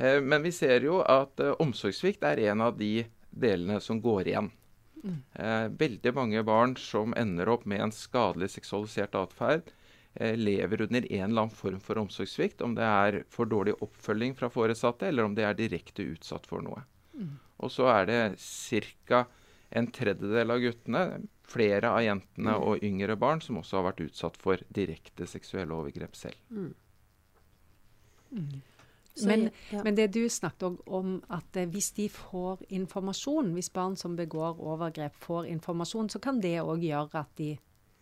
Eh, 0.00 0.20
men 0.20 0.42
vi 0.42 0.52
ser 0.52 0.86
jo 0.86 1.00
at 1.04 1.40
eh, 1.40 1.56
omsorgssvikt 1.60 2.24
er 2.24 2.40
en 2.50 2.64
av 2.64 2.78
de 2.78 3.04
delene 3.30 3.80
som 3.84 4.00
går 4.00 4.32
igjen. 4.32 4.50
Mm. 5.00 5.76
veldig 5.80 6.10
mange 6.12 6.42
barn 6.44 6.74
som 6.76 7.14
ender 7.16 7.48
opp 7.48 7.62
med 7.64 7.80
en 7.80 7.92
skadelig 7.94 8.50
seksualisert 8.52 9.14
atferd, 9.16 9.70
lever 10.36 10.82
under 10.84 11.06
en 11.06 11.22
eller 11.24 11.46
annen 11.46 11.54
form 11.54 11.78
for 11.80 11.96
omsorgssvikt. 12.02 12.60
Om 12.60 12.74
det 12.76 12.84
er 12.84 13.20
for 13.32 13.48
dårlig 13.48 13.78
oppfølging 13.80 14.34
fra 14.36 14.50
foresatte, 14.52 15.08
eller 15.08 15.24
om 15.24 15.36
det 15.38 15.46
er 15.48 15.56
direkte 15.56 16.04
utsatt 16.04 16.44
for 16.50 16.60
noe. 16.66 16.82
Mm. 17.14 17.38
Og 17.64 17.72
så 17.72 17.88
er 17.92 18.10
det 18.10 18.20
ca. 19.08 19.24
en 19.70 19.88
tredjedel 19.94 20.50
av 20.52 20.60
guttene 20.60 21.04
flere 21.50 21.90
av 21.90 22.02
jentene 22.04 22.54
mm. 22.54 22.62
og 22.62 22.84
yngre 22.86 23.16
barn 23.18 23.42
som 23.42 23.58
også 23.60 23.80
har 23.80 23.88
vært 23.90 24.04
utsatt 24.06 24.38
for 24.40 24.62
direkte 24.68 25.26
seksuelle 25.30 25.74
overgrep 25.74 26.16
selv. 26.18 26.38
Mm. 26.50 26.74
Men, 29.26 29.48
ja. 29.70 29.82
men, 29.84 29.96
det 29.98 30.06
du 30.14 30.28
snakket 30.28 30.78
om, 30.86 31.16
at 31.28 31.56
eh, 31.58 31.68
hvis 31.68 31.90
de 31.96 32.08
får 32.12 32.62
informasjon, 32.68 33.52
hvis 33.56 33.72
barn 33.74 33.96
som 33.98 34.14
begår 34.16 34.60
overgrep 34.60 35.16
får 35.20 35.48
informasjon, 35.50 36.08
så 36.10 36.20
kan 36.22 36.40
det 36.40 36.60
òg 36.62 36.84
gjøre 36.86 37.24
at 37.24 37.32
de 37.40 37.54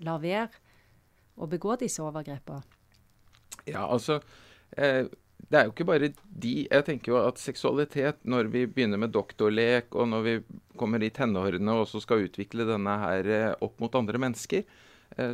lar 0.05 0.21
være 0.23 0.51
å 1.39 1.49
begå 1.51 1.79
disse 1.81 2.03
overgrepene? 2.05 2.63
Ja, 3.69 3.87
altså 3.87 4.21
eh, 4.77 5.09
det 5.49 5.59
er 5.59 5.69
jo 5.69 5.73
ikke 5.73 5.89
bare 5.89 6.11
de. 6.13 6.55
Jeg 6.67 6.85
tenker 6.85 7.13
jo 7.15 7.21
at 7.23 7.41
seksualitet, 7.41 8.21
når 8.29 8.51
vi 8.53 8.67
begynner 8.69 9.01
med 9.01 9.15
doktorlek, 9.15 9.95
og 9.97 10.11
når 10.13 10.27
vi 10.27 10.35
kommer 10.79 11.03
i 11.03 11.13
tenårene 11.15 11.79
og 11.81 11.89
så 11.89 12.03
skal 12.05 12.27
utvikle 12.27 12.67
denne 12.69 12.99
her 13.01 13.33
eh, 13.33 13.55
opp 13.65 13.81
mot 13.83 13.97
andre 13.99 14.21
mennesker, 14.21 14.67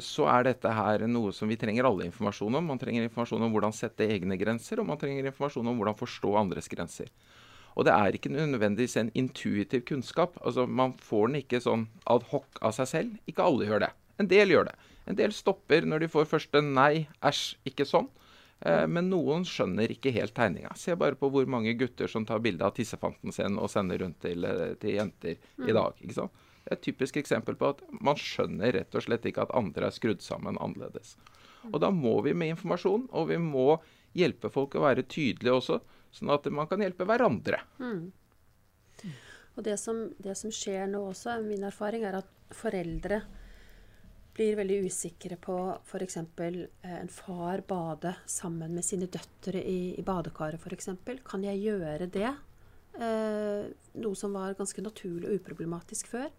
så 0.01 0.25
er 0.31 0.47
dette 0.47 0.71
her 0.71 1.03
noe 1.11 1.33
som 1.35 1.51
vi 1.51 1.59
trenger 1.61 1.85
alle 1.89 2.07
informasjon 2.07 2.61
om. 2.61 2.69
Man 2.71 2.79
trenger 2.81 3.05
informasjon 3.05 3.43
om 3.43 3.53
hvordan 3.53 3.75
sette 3.75 4.07
egne 4.07 4.39
grenser, 4.41 4.81
og 4.81 4.87
man 4.89 5.01
trenger 5.01 5.27
informasjon 5.29 5.67
om 5.69 5.81
hvordan 5.81 5.99
forstå 5.99 6.31
andres 6.41 6.71
grenser. 6.73 7.11
Og 7.75 7.87
det 7.89 7.95
er 7.95 8.15
ikke 8.15 8.31
nødvendigvis 8.33 8.97
en 9.01 9.11
intuitiv 9.19 9.85
kunnskap. 9.89 10.39
Altså, 10.47 10.67
Man 10.67 10.95
får 11.03 11.29
den 11.29 11.41
ikke 11.43 11.61
sånn 11.61 11.89
ad 12.07 12.27
hoc 12.31 12.47
av 12.63 12.75
seg 12.77 12.91
selv. 12.91 13.17
Ikke 13.27 13.47
alle 13.47 13.67
gjør 13.69 13.87
det. 13.87 13.93
En 14.23 14.31
del 14.31 14.55
gjør 14.55 14.71
det. 14.71 14.77
En 15.11 15.19
del 15.19 15.35
stopper 15.35 15.85
når 15.85 16.05
de 16.05 16.13
får 16.13 16.31
første 16.31 16.63
nei, 16.65 17.09
æsj, 17.25 17.57
ikke 17.69 17.87
sånn. 17.89 18.09
Eh, 18.65 18.87
men 18.87 19.11
noen 19.11 19.45
skjønner 19.49 19.91
ikke 19.93 20.15
helt 20.15 20.35
tegninga. 20.37 20.73
Se 20.79 20.95
bare 20.97 21.19
på 21.19 21.29
hvor 21.33 21.49
mange 21.51 21.75
gutter 21.77 22.09
som 22.11 22.25
tar 22.27 22.41
bilde 22.45 22.65
av 22.65 22.77
tissefanten 22.77 23.35
sin 23.35 23.59
og 23.59 23.69
sender 23.73 24.01
rundt 24.05 24.21
til, 24.23 24.47
eh, 24.49 24.77
til 24.81 24.97
jenter 25.01 25.37
mm. 25.59 25.69
i 25.69 25.77
dag. 25.77 25.99
ikke 26.01 26.19
sant? 26.23 26.44
Det 26.65 26.73
er 26.73 26.79
et 26.79 26.85
typisk 26.87 27.19
eksempel 27.21 27.59
på 27.61 27.75
at 27.75 27.83
man 28.01 28.17
skjønner 28.17 28.73
rett 28.73 28.97
og 28.97 29.05
slett 29.05 29.27
ikke 29.29 29.45
at 29.45 29.53
andre 29.57 29.91
er 29.91 29.97
skrudd 29.97 30.25
sammen 30.25 30.57
annerledes. 30.57 31.15
Og 31.73 31.81
da 31.81 31.91
må 31.93 32.17
vi 32.25 32.35
med 32.37 32.55
informasjon, 32.55 33.07
og 33.13 33.29
vi 33.31 33.39
må 33.41 33.79
hjelpe 34.17 34.51
folk 34.53 34.77
å 34.77 34.85
være 34.85 35.07
tydelige 35.11 35.59
også, 35.59 35.81
sånn 36.15 36.33
at 36.35 36.49
man 36.53 36.69
kan 36.71 36.83
hjelpe 36.85 37.07
hverandre. 37.09 37.61
Mm. 37.83 38.13
Og 39.55 39.65
det 39.67 39.77
som, 39.81 40.07
det 40.23 40.37
som, 40.39 40.53
skjer 40.55 40.89
nå 40.91 41.05
også, 41.11 41.39
min 41.45 41.67
erfaring, 41.67 42.05
er 42.07 42.21
at 42.21 42.31
foreldre 42.55 43.23
blir 44.35 44.57
veldig 44.59 44.81
usikre 44.89 45.37
på 45.39 45.57
f.eks. 45.87 46.17
Eh, 46.43 46.57
en 46.97 47.13
far 47.13 47.63
bade 47.69 48.17
sammen 48.27 48.75
med 48.75 48.87
sine 48.87 49.07
døtre 49.07 49.63
i, 49.63 49.95
i 49.95 50.03
badekaret 50.07 50.59
f.eks. 50.59 50.91
Kan 51.27 51.47
jeg 51.47 51.63
gjøre 51.63 52.11
det? 52.11 52.33
Eh, 52.95 53.69
noe 54.03 54.19
som 54.19 54.35
var 54.35 54.57
ganske 54.59 54.83
naturlig 54.83 55.31
og 55.31 55.39
uproblematisk 55.39 56.11
før. 56.11 56.33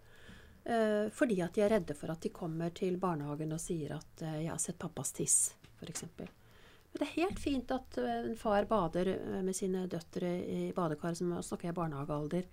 Eh, 0.65 1.12
fordi 1.13 1.38
at 1.45 1.54
de 1.54 1.62
er 1.62 1.69
redde 1.75 1.93
for 1.97 2.10
at 2.10 2.23
de 2.25 2.32
kommer 2.34 2.71
til 2.73 2.97
barnehagen 2.97 3.54
og 3.54 3.62
sier 3.62 3.93
at 3.99 4.23
uh, 4.23 4.38
'jeg 4.41 4.49
har 4.49 4.58
sett 4.58 4.80
pappas 4.82 5.13
tiss', 5.13 5.54
f.eks. 5.78 6.04
Men 6.17 6.97
det 6.97 7.06
er 7.06 7.21
helt 7.21 7.39
fint 7.39 7.71
at 7.71 7.99
uh, 8.01 8.32
en 8.32 8.36
far 8.36 8.65
bader 8.65 9.12
med 9.43 9.56
sine 9.56 9.86
døtre 9.88 10.32
i 10.41 10.71
badekaret, 10.73 11.17
som 11.17 11.36
snakker 11.38 11.69
jeg 11.69 11.78
barnehagealder. 11.78 12.49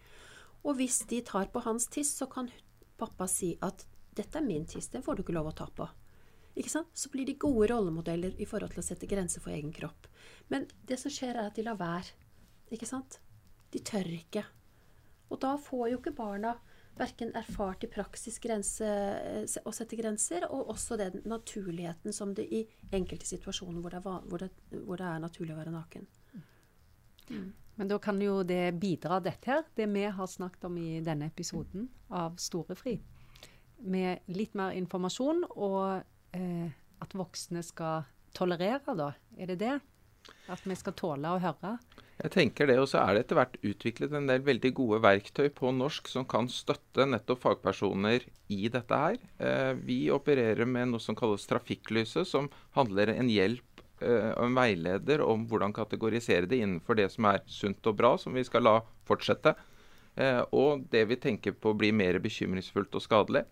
Og 0.64 0.76
hvis 0.76 1.00
de 1.08 1.22
tar 1.22 1.48
på 1.48 1.64
hans 1.64 1.86
tiss, 1.86 2.12
så 2.18 2.26
kan 2.26 2.50
pappa 2.98 3.26
si 3.26 3.56
at 3.62 3.86
'Dette 4.12 4.38
er 4.38 4.44
min 4.44 4.66
tiss, 4.66 4.88
den 4.92 5.02
får 5.02 5.16
du 5.16 5.22
ikke 5.22 5.32
lov 5.32 5.48
å 5.48 5.56
ta 5.56 5.66
på'. 5.66 5.88
Ikke 6.54 6.68
sant? 6.68 6.92
Så 6.92 7.08
blir 7.08 7.24
de 7.24 7.38
gode 7.40 7.70
rollemodeller 7.72 8.34
i 8.36 8.44
forhold 8.44 8.74
til 8.74 8.82
å 8.82 8.84
sette 8.84 9.08
grenser 9.08 9.40
for 9.40 9.54
egen 9.54 9.72
kropp. 9.72 10.06
Men 10.52 10.66
det 10.84 10.98
som 11.00 11.10
skjer, 11.10 11.32
er 11.32 11.48
at 11.48 11.56
de 11.56 11.64
lar 11.64 11.78
være. 11.80 12.12
Ikke 12.70 12.88
sant? 12.88 13.20
De 13.72 13.80
tør 13.80 14.04
ikke. 14.04 14.44
Og 15.32 15.40
da 15.40 15.56
får 15.56 15.88
jo 15.94 16.00
ikke 16.00 16.12
barna 16.12 16.58
verken 16.98 17.32
erfart 17.38 17.84
i 17.84 17.90
praksis 17.90 18.38
grense, 18.42 18.86
eh, 18.86 19.56
å 19.64 19.72
sette 19.74 19.96
grenser, 19.96 20.46
og 20.50 20.72
også 20.74 20.98
den 21.00 21.22
naturligheten 21.28 22.12
som 22.12 22.34
det 22.34 22.48
i 22.52 22.62
enkelte 22.92 23.26
situasjoner 23.28 23.80
hvor 23.80 23.94
det 23.94 24.02
er, 24.02 24.28
hvor 24.28 24.44
det, 24.44 24.50
hvor 24.84 25.00
det 25.00 25.08
er 25.08 25.24
naturlig 25.24 25.54
å 25.54 25.60
være 25.60 25.74
naken. 25.74 26.06
Mm. 27.30 27.50
Men 27.80 27.88
da 27.88 27.96
kan 28.02 28.20
jo 28.20 28.42
det 28.44 28.74
bidra, 28.80 29.20
dette 29.24 29.48
her, 29.48 29.64
det 29.76 29.88
vi 29.88 30.04
har 30.04 30.28
snakket 30.28 30.68
om 30.68 30.76
i 30.78 31.00
denne 31.04 31.30
episoden 31.32 31.88
av 32.12 32.36
Storefri 32.40 32.98
med 33.82 34.28
litt 34.30 34.54
mer 34.54 34.76
informasjon, 34.78 35.44
og 35.56 36.04
eh, 36.36 36.68
at 37.02 37.16
voksne 37.18 37.64
skal 37.66 38.04
tolerere, 38.36 38.94
da? 38.96 39.08
Er 39.36 39.50
det 39.50 39.58
det? 39.64 39.72
At 40.52 40.62
vi 40.66 40.76
skal 40.78 40.94
tåle 40.98 41.30
å 41.30 41.40
høre? 41.42 41.76
Jeg 42.22 42.30
tenker 42.34 42.68
det, 42.68 42.76
og 42.78 42.86
så 42.90 43.00
er 43.02 43.16
det 43.16 43.24
etter 43.24 43.38
hvert 43.38 43.56
utviklet 43.66 44.12
en 44.14 44.28
del 44.30 44.44
veldig 44.46 44.70
gode 44.78 45.00
verktøy 45.02 45.48
på 45.56 45.72
norsk 45.74 46.10
som 46.12 46.26
kan 46.28 46.46
støtte 46.52 47.06
nettopp 47.08 47.40
fagpersoner 47.42 48.26
i 48.52 48.68
dette 48.70 48.98
her. 49.04 49.16
Eh, 49.42 49.72
vi 49.82 50.04
opererer 50.14 50.68
med 50.68 50.92
noe 50.92 51.02
som 51.02 51.18
kalles 51.18 51.48
trafikklyset, 51.50 52.28
som 52.28 52.50
handler 52.76 53.14
en 53.16 53.32
hjelp 53.32 53.82
eh, 54.04 54.30
en 54.36 54.54
veileder 54.54 55.24
om 55.26 55.48
hvordan 55.50 55.74
kategorisere 55.74 56.46
det 56.50 56.60
innenfor 56.62 57.00
det 57.00 57.08
som 57.14 57.26
er 57.32 57.42
sunt 57.50 57.90
og 57.90 57.98
bra, 57.98 58.14
som 58.20 58.36
vi 58.38 58.44
skal 58.46 58.68
la 58.68 58.76
fortsette, 59.08 59.56
eh, 60.14 60.44
og 60.52 60.86
det 60.94 61.06
vi 61.10 61.18
tenker 61.26 61.58
på 61.58 61.74
blir 61.74 61.96
mer 61.96 62.20
bekymringsfullt 62.22 63.00
og 63.00 63.06
skadelig. 63.08 63.46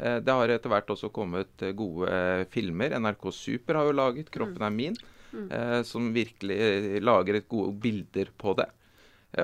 Eh, 0.00 0.18
det 0.24 0.34
har 0.34 0.50
etter 0.50 0.72
hvert 0.72 0.90
også 0.96 1.12
kommet 1.14 1.62
eh, 1.62 1.76
gode 1.76 2.10
filmer. 2.54 2.96
NRK 2.96 3.30
Super 3.36 3.78
har 3.78 3.90
jo 3.90 3.96
laget 3.96 4.30
'Kroppen 4.32 4.64
er 4.64 4.72
min', 4.72 4.98
mm. 5.32 5.84
som 5.86 6.10
virkelig 6.14 7.00
lager 7.02 7.38
et 7.38 7.48
gode 7.48 7.74
bilder 7.82 8.32
på 8.36 8.54
det. 8.58 8.68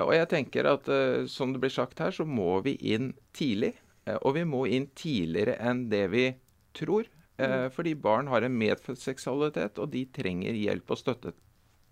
Og 0.03 0.13
jeg 0.17 0.29
tenker 0.33 0.67
at 0.67 0.89
som 1.31 1.53
det 1.55 1.61
blir 1.63 1.71
sagt 1.71 2.01
her, 2.03 2.11
så 2.11 2.27
må 2.27 2.59
vi 2.65 2.75
inn 2.91 3.13
tidlig. 3.37 3.73
Og 4.23 4.35
vi 4.35 4.43
må 4.47 4.65
inn 4.67 4.89
tidligere 4.99 5.55
enn 5.63 5.85
det 5.93 6.03
vi 6.11 6.25
tror. 6.75 7.07
Mm. 7.39 7.69
Fordi 7.71 7.93
barn 7.95 8.33
har 8.33 8.43
en 8.43 8.59
medfødt 8.59 8.99
seksualitet, 8.99 9.79
og 9.79 9.93
de 9.95 10.03
trenger 10.11 10.59
hjelp 10.59 10.91
og 10.91 10.99
støtte 10.99 11.35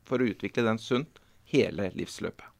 for 0.08 0.18
å 0.18 0.28
utvikle 0.32 0.66
den 0.66 0.80
sunt 0.82 1.22
hele 1.50 1.90
livsløpet. 1.94 2.50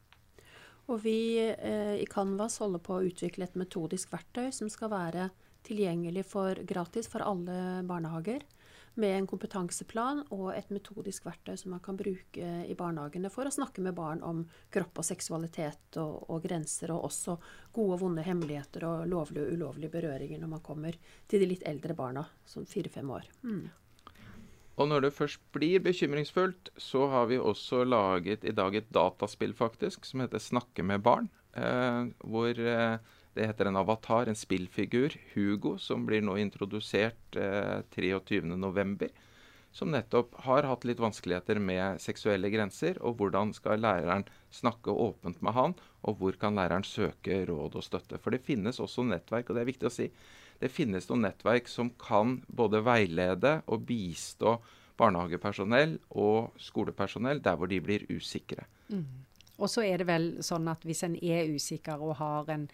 Og 0.85 1.01
vi 1.01 1.41
eh, 1.41 1.95
i 1.97 2.05
Canvas 2.09 2.59
holder 2.61 2.81
på 2.85 2.97
å 2.97 3.05
utvikle 3.07 3.47
et 3.47 3.57
metodisk 3.57 4.11
verktøy 4.13 4.51
som 4.53 4.69
skal 4.69 4.91
være 4.93 5.29
tilgjengelig 5.65 6.27
for 6.29 6.59
gratis 6.67 7.09
for 7.09 7.25
alle 7.25 7.81
barnehager. 7.89 8.43
Med 8.95 9.17
en 9.17 9.27
kompetanseplan 9.27 10.21
og 10.31 10.53
et 10.55 10.69
metodisk 10.71 11.25
verktøy 11.27 11.57
som 11.59 11.73
man 11.75 11.81
kan 11.83 11.97
bruke 11.99 12.51
i 12.63 12.75
barnehagene 12.79 13.31
for 13.33 13.47
å 13.47 13.51
snakke 13.51 13.83
med 13.83 13.97
barn 13.97 14.21
om 14.23 14.45
kropp 14.71 15.01
og 15.01 15.07
seksualitet 15.07 15.99
og, 15.99 16.29
og 16.31 16.45
grenser, 16.45 16.93
og 16.95 17.09
også 17.09 17.35
gode 17.75 17.97
og 17.97 18.03
vonde 18.05 18.23
hemmeligheter 18.23 18.87
og 18.87 19.07
lovlige 19.11 19.49
og 19.49 19.57
ulovlige 19.57 19.95
berøringer 19.97 20.39
når 20.39 20.53
man 20.55 20.63
kommer 20.63 20.95
til 21.27 21.43
de 21.43 21.49
litt 21.51 21.65
eldre 21.67 21.97
barna, 21.97 22.23
som 22.47 22.63
fire-fem 22.69 23.11
år. 23.17 23.27
Mm. 23.43 23.65
Og 24.75 24.89
når 24.91 25.05
det 25.05 25.15
først 25.15 25.43
blir 25.55 25.83
bekymringsfullt, 25.83 26.73
så 26.79 27.07
har 27.11 27.29
vi 27.31 27.39
også 27.39 27.85
laget 27.87 28.43
i 28.43 28.55
dag 28.55 28.75
et 28.75 28.89
dataspill 28.95 29.55
faktisk, 29.55 30.05
som 30.05 30.23
heter 30.23 30.39
'Snakke 30.39 30.83
med 30.83 31.03
barn'. 31.03 31.29
Eh, 31.55 32.11
hvor 32.19 32.51
eh, 32.59 32.99
det 33.35 33.49
heter 33.49 33.67
en 33.67 33.75
avatar, 33.75 34.27
en 34.27 34.35
spillfigur, 34.35 35.15
Hugo, 35.33 35.75
som 35.77 36.05
blir 36.07 36.23
nå 36.23 36.37
introdusert 36.39 37.35
eh, 37.35 37.81
23.11. 37.95 39.09
Som 39.75 39.91
nettopp 39.91 40.37
har 40.45 40.63
hatt 40.63 40.85
litt 40.87 41.01
vanskeligheter 41.03 41.59
med 41.59 41.99
seksuelle 41.99 42.47
grenser. 42.53 42.95
Og 43.03 43.17
hvordan 43.19 43.51
skal 43.57 43.83
læreren 43.83 44.23
snakke 44.55 44.93
åpent 44.93 45.43
med 45.43 45.57
han, 45.57 45.75
og 46.07 46.21
hvor 46.21 46.39
kan 46.39 46.55
læreren 46.55 46.87
søke 46.87 47.41
råd 47.49 47.75
og 47.75 47.83
støtte. 47.83 48.21
For 48.23 48.31
det 48.31 48.45
finnes 48.47 48.79
også 48.79 49.03
nettverk, 49.03 49.51
og 49.51 49.59
det 49.59 49.65
er 49.65 49.71
viktig 49.73 49.91
å 49.91 49.93
si. 49.97 50.07
Det 50.61 50.71
finnes 50.71 51.09
noen 51.11 51.27
nettverk 51.27 51.67
som 51.67 51.91
kan 51.99 52.37
både 52.47 52.79
veilede 52.87 53.57
og 53.67 53.83
bistå 53.89 54.55
barnehagepersonell 54.95 55.97
og 56.15 56.55
skolepersonell 56.55 57.43
der 57.43 57.59
hvor 57.59 57.67
de 57.67 57.83
blir 57.83 58.07
usikre. 58.07 58.63
Mm. 58.87 59.03
Og 59.59 59.71
så 59.71 59.83
er 59.87 59.99
det 59.99 60.07
vel 60.07 60.29
sånn 60.43 60.67
at 60.71 60.83
hvis 60.87 61.03
en 61.07 61.15
er 61.19 61.51
usikker 61.51 61.99
og 61.99 62.17
har 62.19 62.47
en 62.55 62.69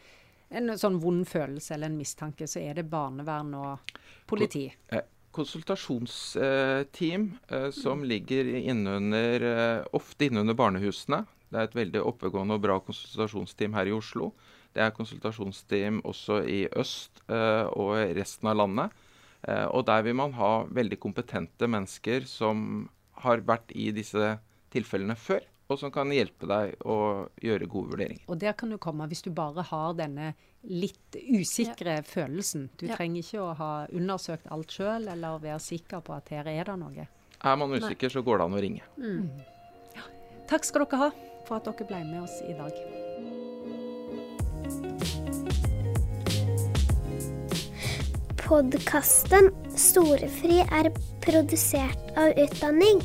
en 0.51 0.77
sånn 0.79 0.99
vond 1.01 1.27
følelse 1.27 1.73
eller 1.75 1.87
en 1.91 1.97
mistanke, 1.99 2.47
så 2.49 2.59
er 2.61 2.73
det 2.79 2.91
barnevern 2.91 3.53
og 3.57 3.79
politi. 4.29 4.65
Eh, 4.91 5.05
konsultasjonsteam 5.35 7.27
eh, 7.47 7.69
som 7.75 8.03
ligger 8.07 8.45
innunder, 8.59 9.41
eh, 9.51 9.85
ofte 9.97 10.25
innunder 10.27 10.55
barnehusene. 10.59 11.25
Det 11.51 11.57
er 11.59 11.65
et 11.67 11.79
veldig 11.79 12.01
oppegående 12.07 12.55
og 12.55 12.63
bra 12.63 12.75
konsultasjonsteam 12.83 13.73
her 13.75 13.85
i 13.91 13.95
Oslo. 13.95 14.25
Det 14.71 14.81
er 14.85 14.95
konsultasjonsteam 14.95 15.95
også 16.07 16.35
i 16.47 16.61
øst 16.79 17.13
og 17.27 17.91
resten 18.15 18.47
av 18.47 18.55
landet. 18.55 18.87
Og 19.75 19.83
der 19.83 20.01
vil 20.05 20.15
man 20.15 20.31
ha 20.37 20.63
veldig 20.71 20.95
kompetente 21.03 21.67
mennesker 21.67 22.23
som 22.23 22.87
har 23.19 23.43
vært 23.43 23.67
i 23.75 23.91
disse 23.91 24.39
tilfellene 24.71 25.19
før 25.19 25.43
og 25.71 25.79
som 25.79 25.91
kan 25.93 26.11
hjelpe 26.11 26.47
deg 26.49 26.75
å 26.83 26.97
gjøre 27.41 27.67
gode 27.71 27.93
vurderinger. 27.93 28.25
Og 28.27 28.39
der 28.41 28.55
kan 28.59 28.71
du 28.73 28.77
komme 28.81 29.07
hvis 29.11 29.23
du 29.25 29.31
bare 29.35 29.63
har 29.69 29.95
denne 29.97 30.33
litt 30.67 31.17
usikre 31.17 31.97
ja. 31.99 32.05
følelsen. 32.05 32.69
Du 32.77 32.85
ja. 32.89 32.97
trenger 32.99 33.23
ikke 33.23 33.41
å 33.43 33.53
ha 33.57 33.71
undersøkt 33.89 34.51
alt 34.51 34.75
sjøl 34.75 35.07
eller 35.11 35.41
være 35.41 35.61
sikker 35.63 36.03
på 36.05 36.15
at 36.17 36.31
her 36.35 36.49
er 36.51 36.67
det 36.67 36.77
noe. 36.81 37.07
Er 37.41 37.57
man 37.57 37.73
usikker, 37.73 38.09
Nei. 38.09 38.13
så 38.13 38.21
går 38.25 38.41
det 38.41 38.45
an 38.45 38.57
å 38.57 38.61
ringe. 38.67 38.83
Mm. 39.01 39.29
Ja. 39.95 40.05
Takk 40.51 40.67
skal 40.67 40.85
dere 40.85 41.05
ha 41.05 41.11
for 41.47 41.57
at 41.57 41.69
dere 41.71 41.87
ble 41.89 42.03
med 42.11 42.21
oss 42.27 42.37
i 42.45 42.53
dag. 42.59 42.75
Podkasten 48.43 49.47
Storefri 49.79 50.59
er 50.67 50.91
produsert 51.23 52.17
av 52.19 52.35
Utdanning. 52.35 52.99